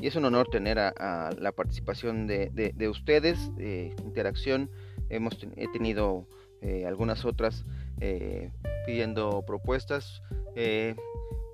es 0.00 0.14
un 0.14 0.24
honor 0.24 0.46
tener 0.48 0.78
a, 0.78 1.32
la 1.36 1.50
participación 1.50 2.28
de, 2.28 2.88
ustedes, 2.88 3.50
eh, 3.58 3.96
interacción, 4.04 4.70
hemos 5.08 5.36
he 5.56 5.66
tenido 5.72 6.28
eh, 6.62 6.86
algunas 6.86 7.24
otras 7.24 7.64
pidiendo 8.86 9.42
propuestas 9.44 10.22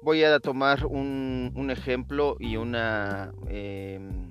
voy 0.04 0.22
a 0.22 0.38
tomar 0.38 0.84
un, 0.84 1.70
ejemplo 1.70 2.36
y 2.38 2.56
una, 2.56 3.32
em, 3.48 4.30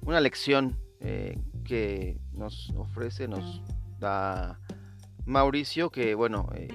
una 0.00 0.20
lección 0.20 0.74
eh, 1.00 1.38
que 1.64 2.18
nos 2.32 2.70
ofrece, 2.70 3.28
nos 3.28 3.62
da 4.00 4.58
Mauricio, 5.26 5.90
que 5.90 6.14
bueno, 6.14 6.48
eh, 6.54 6.68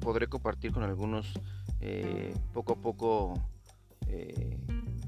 podré 0.00 0.26
compartir 0.26 0.72
con 0.72 0.82
algunos 0.82 1.32
eh, 1.80 2.34
poco 2.52 2.72
a 2.72 2.76
poco 2.76 3.34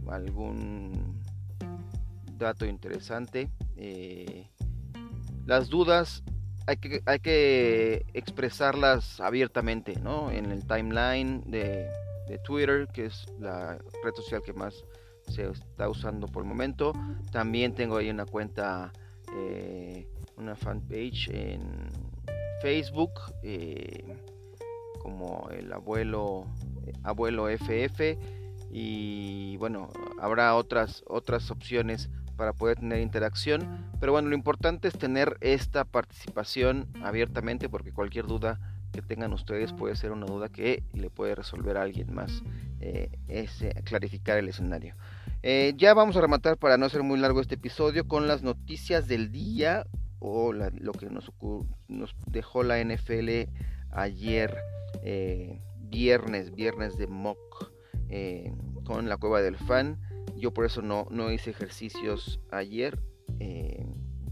algún 0.09 1.21
dato 2.39 2.65
interesante. 2.67 3.51
las 5.45 5.69
dudas 5.69 6.23
hay 6.67 6.77
que, 6.77 7.03
hay 7.05 7.19
que 7.19 8.07
expresarlas 8.15 9.21
abiertamente, 9.21 9.97
¿no? 10.01 10.31
En 10.31 10.47
el 10.53 10.67
timeline 10.67 11.43
de, 11.51 11.91
de 12.29 12.39
Twitter, 12.39 12.89
que 12.93 13.07
es 13.07 13.27
la 13.39 13.79
red 14.03 14.15
social 14.15 14.43
que 14.43 14.53
más 14.53 14.85
se 15.29 15.51
está 15.51 15.89
usando 15.89 16.27
por 16.29 16.43
el 16.43 16.49
momento. 16.49 16.93
También 17.33 17.75
tengo 17.75 17.97
ahí 17.97 18.11
una 18.11 18.27
cuenta, 18.27 18.93
eh, 19.37 20.07
una 20.37 20.55
fanpage 20.55 21.29
en 21.31 21.89
Facebook, 22.61 23.13
eh, 23.43 24.17
como 25.01 25.49
el 25.51 25.73
abuelo, 25.73 26.47
abuelo 27.03 27.49
FF. 27.49 28.19
Y 28.71 29.57
bueno, 29.59 29.89
habrá 30.21 30.55
otras, 30.57 31.05
otras 31.07 31.51
opciones 31.51 32.11
para 32.37 32.53
poder 32.53 32.79
tener 32.79 33.01
interacción. 33.01 33.93
Pero 34.01 34.13
bueno, 34.13 34.29
lo 34.29 34.35
importante 34.35 34.89
es 34.89 34.95
tener 34.95 35.37
esta 35.41 35.85
participación 35.85 36.89
abiertamente 37.03 37.69
porque 37.69 37.93
cualquier 37.93 38.27
duda 38.27 38.59
que 38.95 39.03
tengan 39.03 39.33
ustedes 39.33 39.73
puede 39.73 39.97
ser 39.97 40.13
una 40.13 40.27
duda 40.27 40.49
que 40.49 40.85
le 40.93 41.11
puede 41.11 41.35
resolver 41.35 41.77
a 41.77 41.83
alguien 41.83 42.15
más 42.15 42.43
eh, 42.81 43.11
ese, 43.29 43.71
clarificar 43.85 44.39
el 44.39 44.49
escenario. 44.49 44.95
Eh, 45.43 45.75
ya 45.77 45.93
vamos 45.95 46.17
a 46.17 46.21
rematar 46.21 46.57
para 46.57 46.79
no 46.79 46.89
ser 46.89 47.03
muy 47.03 47.19
largo 47.19 47.41
este 47.41 47.57
episodio 47.57 48.07
con 48.07 48.29
las 48.29 48.43
noticias 48.43 49.09
del 49.09 49.33
día 49.33 49.85
o 50.21 50.53
lo 50.53 50.93
que 50.93 51.11
nos, 51.11 51.31
nos, 51.89 52.15
dejó 52.29 52.63
la 52.63 52.83
NFL 52.83 53.51
ayer 53.91 54.57
eh, 55.03 55.61
viernes, 55.77 56.55
viernes 56.55 56.97
de 56.97 57.07
mock 57.09 57.73
con 58.85 59.09
la 59.09 59.17
cueva 59.17 59.43
del 59.43 59.57
fan. 59.57 60.01
Yo 60.37 60.55
por 60.55 60.65
eso 60.65 60.83
no, 60.83 61.09
no 61.11 61.33
hice 61.33 61.51
ejercicios 61.51 62.41
ayer 62.53 62.99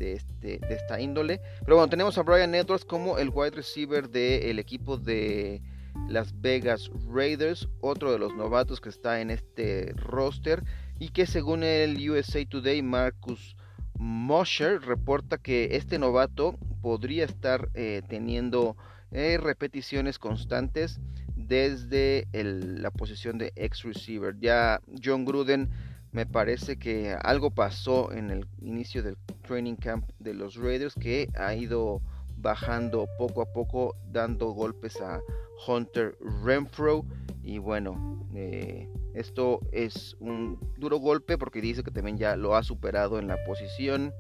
de, 0.03 0.15
este, 0.15 0.59
de 0.59 0.75
esta 0.75 1.01
índole. 1.01 1.41
Pero 1.65 1.77
bueno, 1.77 1.89
tenemos 1.89 2.19
a 2.19 2.23
Brian 2.23 2.55
Edwards 2.55 2.85
como 2.85 3.19
el 3.19 3.31
wide 3.33 3.53
receiver 3.53 4.09
del 4.09 4.59
equipo 4.59 4.97
de 4.97 5.63
Las 6.09 6.41
Vegas 6.41 6.91
Raiders, 7.09 7.69
otro 7.81 8.11
de 8.11 8.19
los 8.19 8.35
novatos 8.35 8.81
que 8.81 8.89
está 8.89 9.21
en 9.21 9.31
este 9.31 9.93
roster 9.97 10.65
y 10.99 11.11
que 11.11 11.27
según 11.27 11.63
el 11.63 12.11
USA 12.11 12.45
Today, 12.45 12.83
Marcus 12.83 13.57
Mosher 13.97 14.81
reporta 14.81 15.39
que 15.39 15.77
este 15.77 16.01
novato 16.01 16.59
podría 16.81 17.25
estar 17.25 17.69
eh, 17.75 18.03
teniendo 18.09 18.77
eh, 19.13 19.39
repeticiones 19.41 20.19
constantes 20.19 20.99
desde 21.37 22.27
la 22.33 22.91
posición 22.91 23.39
de 23.39 23.53
ex 23.55 23.83
receiver. 23.83 24.35
Ya 24.41 24.81
John 25.03 25.25
Gruden 25.25 25.71
me 26.13 26.27
parece 26.27 26.79
que 26.79 27.17
algo 27.23 27.51
pasó 27.51 28.13
en 28.13 28.31
el 28.31 28.47
inicio 28.61 29.03
del 29.03 29.17
training 29.47 29.77
camp 29.77 30.09
de 30.19 30.35
los 30.35 30.57
Raiders 30.57 30.95
que 30.95 31.29
ha 31.35 31.55
ido 31.55 32.03
bajando 32.37 33.09
poco 33.19 33.41
a 33.41 33.47
poco, 33.47 33.97
dando 34.11 34.51
golpes 34.51 35.01
a 35.01 35.21
Hunter 35.67 36.17
Renfro. 36.45 37.07
Y 37.43 37.59
bueno, 37.59 38.29
eh, 38.35 38.89
esto 39.15 39.61
es 39.73 40.15
un 40.21 40.59
duro 40.77 40.99
golpe 40.99 41.39
porque 41.39 41.61
dice 41.61 41.83
que 41.83 41.91
también 41.91 42.19
ya 42.19 42.37
lo 42.37 42.57
ha 42.57 42.63
superado 42.63 43.19
en 43.19 43.27
la 43.27 43.43
posición. 43.45 44.13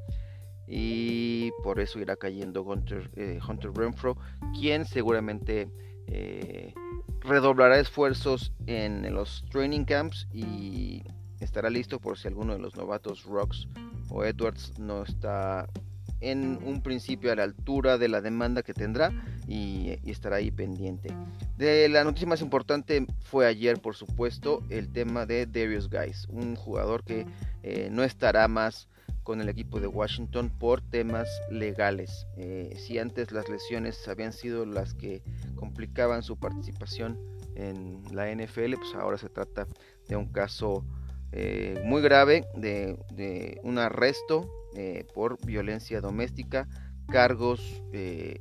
Y 0.66 1.50
por 1.62 1.78
eso 1.78 1.98
irá 1.98 2.16
cayendo 2.16 2.62
Hunter, 2.62 3.10
eh, 3.16 3.38
Renfro, 3.74 4.16
quien 4.58 4.86
seguramente 4.86 5.68
eh, 6.06 6.72
redoblará 7.20 7.78
esfuerzos 7.78 8.52
en 8.66 9.12
los 9.12 9.44
training 9.50 9.84
camps 9.84 10.26
y 10.32 11.02
estará 11.44 11.70
listo 11.70 11.98
por 11.98 12.18
si 12.18 12.28
alguno 12.28 12.54
de 12.54 12.58
los 12.58 12.76
novatos 12.76 13.24
Rocks 13.24 13.68
o 14.08 14.24
Edwards 14.24 14.78
no 14.78 15.02
está 15.02 15.68
en 16.22 16.60
un 16.64 16.82
principio 16.82 17.32
a 17.32 17.36
la 17.36 17.42
altura 17.42 17.98
de 17.98 18.08
la 18.08 18.20
demanda 18.20 18.62
que 18.62 18.72
tendrá 18.72 19.12
y, 19.48 19.98
estará 20.08 20.36
ahí 20.36 20.50
pendiente. 20.50 21.12
De 21.58 21.88
la 21.88 22.04
noticia 22.04 22.28
más 22.28 22.40
importante 22.40 23.06
fue 23.24 23.46
ayer, 23.46 23.80
por 23.80 23.96
supuesto, 23.96 24.62
el 24.70 24.92
tema 24.92 25.26
de 25.26 25.46
Darius 25.46 25.90
Guys, 25.90 26.26
un 26.28 26.54
jugador 26.54 27.02
que 27.02 27.26
eh, 27.62 27.88
no 27.90 28.04
estará 28.04 28.46
más 28.46 28.88
con 29.24 29.40
el 29.40 29.48
equipo 29.48 29.80
de 29.80 29.86
Washington 29.88 30.50
por 30.58 30.80
temas 30.80 31.28
legales. 31.50 32.26
Eh, 32.36 32.76
si 32.78 32.98
antes 32.98 33.32
las 33.32 33.48
lesiones 33.48 34.06
habían 34.08 34.32
sido 34.32 34.64
las 34.64 34.94
que 34.94 35.22
complicaban 35.56 36.22
su 36.22 36.36
participación 36.36 37.18
en 37.54 38.02
la 38.12 38.32
NFL, 38.32 38.74
pues 38.76 38.94
ahora 38.94 39.18
se 39.18 39.28
trata 39.28 39.66
de 40.08 40.16
un 40.16 40.26
caso 40.26 40.84
eh, 41.32 41.80
muy 41.84 42.02
grave 42.02 42.46
de, 42.54 43.58
un 43.62 43.78
arresto 43.78 44.50
eh, 44.74 45.06
por 45.14 45.44
violencia 45.44 46.00
doméstica, 46.00 46.68
cargos 47.08 47.82
eh, 47.92 48.40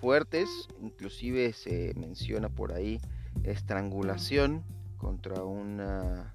fuertes, 0.00 0.48
inclusive 0.80 1.52
se 1.52 1.94
menciona 1.96 2.48
por 2.48 2.72
ahí 2.72 3.00
estrangulación 3.44 4.64
contra 4.96 5.44
una 5.44 6.34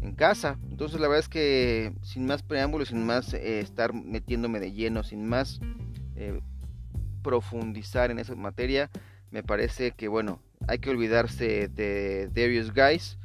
en 0.00 0.14
casa. 0.14 0.56
Entonces 0.70 1.00
la 1.00 1.08
verdad 1.08 1.24
es 1.24 1.28
que 1.28 1.92
sin 2.02 2.26
más 2.26 2.44
preámbulos, 2.44 2.88
sin 2.88 3.04
más 3.04 3.34
eh, 3.34 3.60
estar 3.60 3.92
metiéndome 3.92 4.60
de 4.60 4.72
lleno, 4.72 5.02
sin 5.02 5.26
más 5.26 5.60
profundizar 7.22 8.10
en 8.10 8.18
esa 8.18 8.34
materia, 8.34 8.90
me 9.30 9.42
parece 9.42 9.92
que 9.92 10.08
bueno, 10.08 10.40
hay 10.66 10.78
que 10.78 10.90
olvidarse 10.90 11.68
de 11.68 12.28
Darius 12.32 12.72
Guys, 12.72 13.18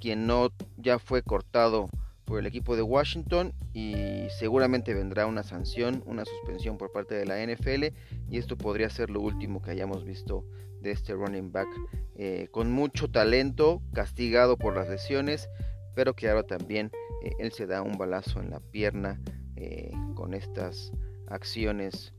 quien 0.00 0.26
no 0.26 0.50
ya 0.76 0.98
fue 0.98 1.22
cortado 1.22 1.88
por 2.24 2.38
el 2.38 2.46
equipo 2.46 2.76
de 2.76 2.82
Washington 2.82 3.52
y 3.74 4.28
seguramente 4.38 4.94
vendrá 4.94 5.26
una 5.26 5.42
sanción, 5.42 6.02
una 6.06 6.24
suspensión 6.24 6.78
por 6.78 6.92
parte 6.92 7.16
de 7.16 7.26
la 7.26 7.44
NFL 7.44 7.94
y 8.30 8.38
esto 8.38 8.56
podría 8.56 8.88
ser 8.88 9.10
lo 9.10 9.20
último 9.20 9.60
que 9.60 9.72
hayamos 9.72 10.04
visto 10.04 10.44
de 10.80 10.92
este 10.92 11.12
running 11.12 11.52
back 11.52 11.68
eh, 12.14 12.48
con 12.50 12.70
mucho 12.70 13.10
talento, 13.10 13.82
castigado 13.92 14.56
por 14.56 14.76
las 14.76 14.88
lesiones, 14.88 15.48
pero 15.94 16.14
que 16.14 16.28
ahora 16.28 16.44
también 16.44 16.90
eh, 17.24 17.32
él 17.38 17.52
se 17.52 17.66
da 17.66 17.82
un 17.82 17.98
balazo 17.98 18.40
en 18.40 18.50
la 18.50 18.60
pierna 18.60 19.20
eh, 19.56 19.90
con 20.14 20.32
estas 20.34 20.92
acciones 21.28 22.14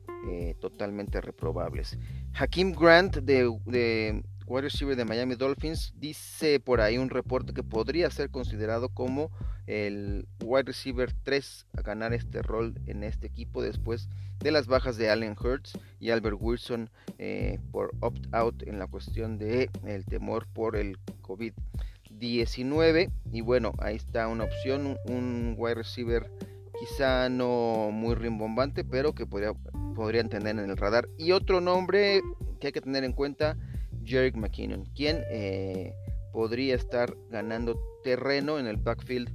totalmente 0.60 1.20
reprobables. 1.20 1.98
Hakim 2.36 2.74
Grant 2.74 3.18
de, 3.18 3.58
de 3.66 4.24
wide 4.52 4.64
receiver 4.64 4.98
de 4.98 5.06
Miami 5.06 5.36
Dolphins 5.36 5.94
dice 5.96 6.60
por 6.60 6.82
ahí 6.82 6.98
un 6.98 7.10
reporte 7.10 7.54
que 7.54 7.64
podría 7.64 8.10
ser 8.12 8.30
considerado 8.30 8.90
como 8.90 9.32
el 9.66 10.28
wide 10.44 10.64
receiver 10.64 11.14
3 11.24 11.68
a 11.78 11.82
ganar 11.82 12.14
este 12.14 12.42
rol 12.42 12.76
en 12.86 13.06
este 13.06 13.28
equipo 13.28 13.62
después 13.62 14.10
de 14.40 14.52
las 14.52 14.68
bajas 14.68 14.98
de 14.98 15.10
Allen 15.10 15.38
Hurts 15.42 15.80
y 16.02 16.10
Albert 16.10 16.36
Wilson 16.40 16.90
eh, 17.18 17.60
por 17.72 17.92
opt-out 18.02 18.64
en 18.68 18.78
la 18.78 18.88
cuestión 18.88 19.38
de 19.38 19.70
el 19.86 20.06
temor 20.06 20.46
por 20.52 20.76
el 20.76 20.98
COVID-19 21.22 23.10
y 23.32 23.42
bueno 23.42 23.72
ahí 23.80 23.96
está 23.96 24.28
una 24.28 24.44
opción 24.44 24.98
un, 25.06 25.56
wide 25.58 25.76
receiver 25.76 26.30
quizá 26.78 27.30
no 27.30 27.90
muy 27.94 28.16
rimbombante 28.16 28.84
pero 28.84 29.14
que 29.14 29.26
podría, 29.26 29.54
podrían 29.96 30.30
tener 30.30 30.58
en 30.58 30.70
el 30.70 30.78
radar. 30.78 31.08
Y 31.18 31.32
otro 31.32 31.62
nombre 31.62 32.22
que 32.60 32.68
hay 32.68 32.74
que 32.74 32.82
tener 32.82 33.04
en 33.04 33.14
cuenta 33.14 33.58
Jerick 34.06 34.36
McKinnon 34.36 34.86
quien 34.96 35.24
eh, 35.30 35.94
podría 36.32 36.76
estar 36.76 37.16
ganando 37.30 37.80
terreno 38.04 38.60
en 38.60 38.68
el 38.68 38.78
backfield 38.78 39.30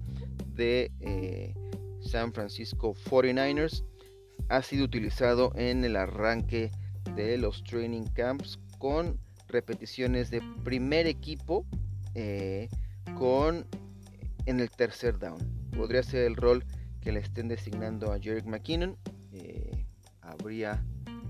de 0.54 0.90
eh, 1.00 1.54
San 2.00 2.32
Francisco 2.32 2.94
49ers 2.94 3.84
ha 4.48 4.62
sido 4.62 4.84
utilizado 4.84 5.52
en 5.56 5.84
el 5.84 5.96
arranque 5.96 6.70
de 7.14 7.38
los 7.38 7.62
training 7.64 8.04
camps 8.14 8.58
con 8.78 9.18
repeticiones 9.48 10.30
de 10.30 10.42
primer 10.64 11.06
equipo 11.06 11.64
eh, 12.14 12.68
con 13.18 13.66
en 14.46 14.60
el 14.60 14.70
tercer 14.70 15.18
down. 15.18 15.38
Podría 15.76 16.02
ser 16.02 16.24
el 16.24 16.36
rol 16.36 16.64
que 17.00 17.12
le 17.12 17.20
estén 17.20 17.48
designando 17.48 18.12
a 18.12 18.18
Jerick 18.18 18.46
McKinnon. 18.46 18.96
Habría 20.22 20.82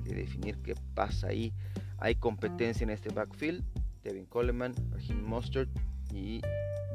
que 0.04 0.14
definir 0.14 0.58
qué 0.62 0.74
pasa 0.94 1.28
ahí. 1.28 1.52
Hay 1.98 2.16
competencia 2.16 2.84
en 2.84 2.90
este 2.90 3.10
backfield. 3.10 3.64
Devin 4.02 4.26
Coleman, 4.26 4.74
Raheem 4.90 5.24
Mustard 5.24 5.68
y 6.12 6.40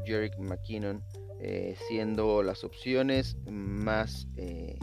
Jerick 0.06 0.38
McKinnon 0.38 1.04
eh, 1.44 1.76
siendo 1.88 2.44
las 2.44 2.64
opciones 2.64 3.36
más, 3.50 4.28
eh, 4.38 4.78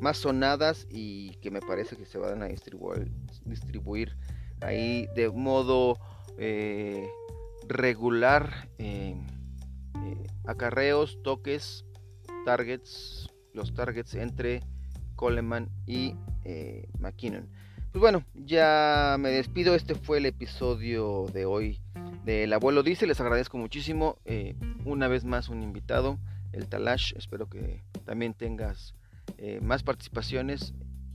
más 0.00 0.18
sonadas 0.18 0.86
y 0.90 1.30
que 1.36 1.50
me 1.50 1.60
parece 1.60 1.96
que 1.96 2.04
se 2.04 2.18
van 2.18 2.42
a 2.42 2.46
distribuir, 2.46 3.10
distribuir 3.46 4.14
ahí 4.60 5.08
de 5.14 5.30
modo 5.30 5.98
eh, 6.36 7.08
regular 7.66 8.68
acarreos, 10.44 11.18
toques, 11.22 11.86
targets, 12.44 13.30
los 13.54 13.72
targets 13.72 14.14
entre 14.14 14.60
Coleman 15.16 15.70
y 15.86 16.14
McKinnon. 16.98 17.48
Pues 17.98 18.12
bueno, 18.12 18.24
ya 18.46 19.16
me 19.18 19.30
despido. 19.30 19.74
Este 19.74 19.96
fue 19.96 20.18
el 20.18 20.26
episodio 20.26 21.26
de 21.32 21.46
hoy 21.46 21.80
del 22.24 22.52
abuelo 22.52 22.84
dice. 22.84 23.08
Les 23.08 23.20
agradezco 23.20 23.58
muchísimo. 23.58 24.18
Eh, 24.24 24.54
una 24.84 25.08
vez 25.08 25.24
más 25.24 25.48
un 25.48 25.64
invitado, 25.64 26.16
el 26.52 26.68
Talash. 26.68 27.14
Espero 27.16 27.50
que 27.50 27.82
también 28.04 28.34
tengas 28.34 28.94
eh, 29.36 29.58
más 29.60 29.82
participaciones 29.82 30.74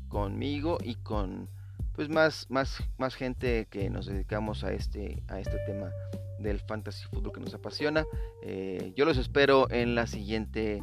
conmigo 0.09 0.77
y 0.83 0.95
con 0.95 1.47
pues 1.93 2.09
más, 2.09 2.47
más, 2.49 2.83
más 2.97 3.15
gente 3.15 3.65
que 3.69 3.89
nos 3.89 4.05
dedicamos 4.07 4.65
a 4.65 4.73
este, 4.73 5.23
a 5.29 5.39
este 5.39 5.59
tema 5.65 5.89
del 6.37 6.59
fantasy 6.59 7.05
fútbol 7.05 7.31
que 7.31 7.39
nos 7.39 7.53
apasiona. 7.53 8.03
Eh, 8.43 8.91
yo 8.93 9.05
los 9.05 9.17
espero 9.17 9.71
en 9.71 9.95
la 9.95 10.05
siguiente 10.05 10.81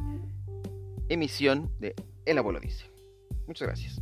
emisión 1.09 1.71
de 1.79 1.93
El 2.25 2.39
abuelo 2.39 2.59
dice. 2.59 2.89
Muchas 3.45 3.67
gracias. 3.67 4.01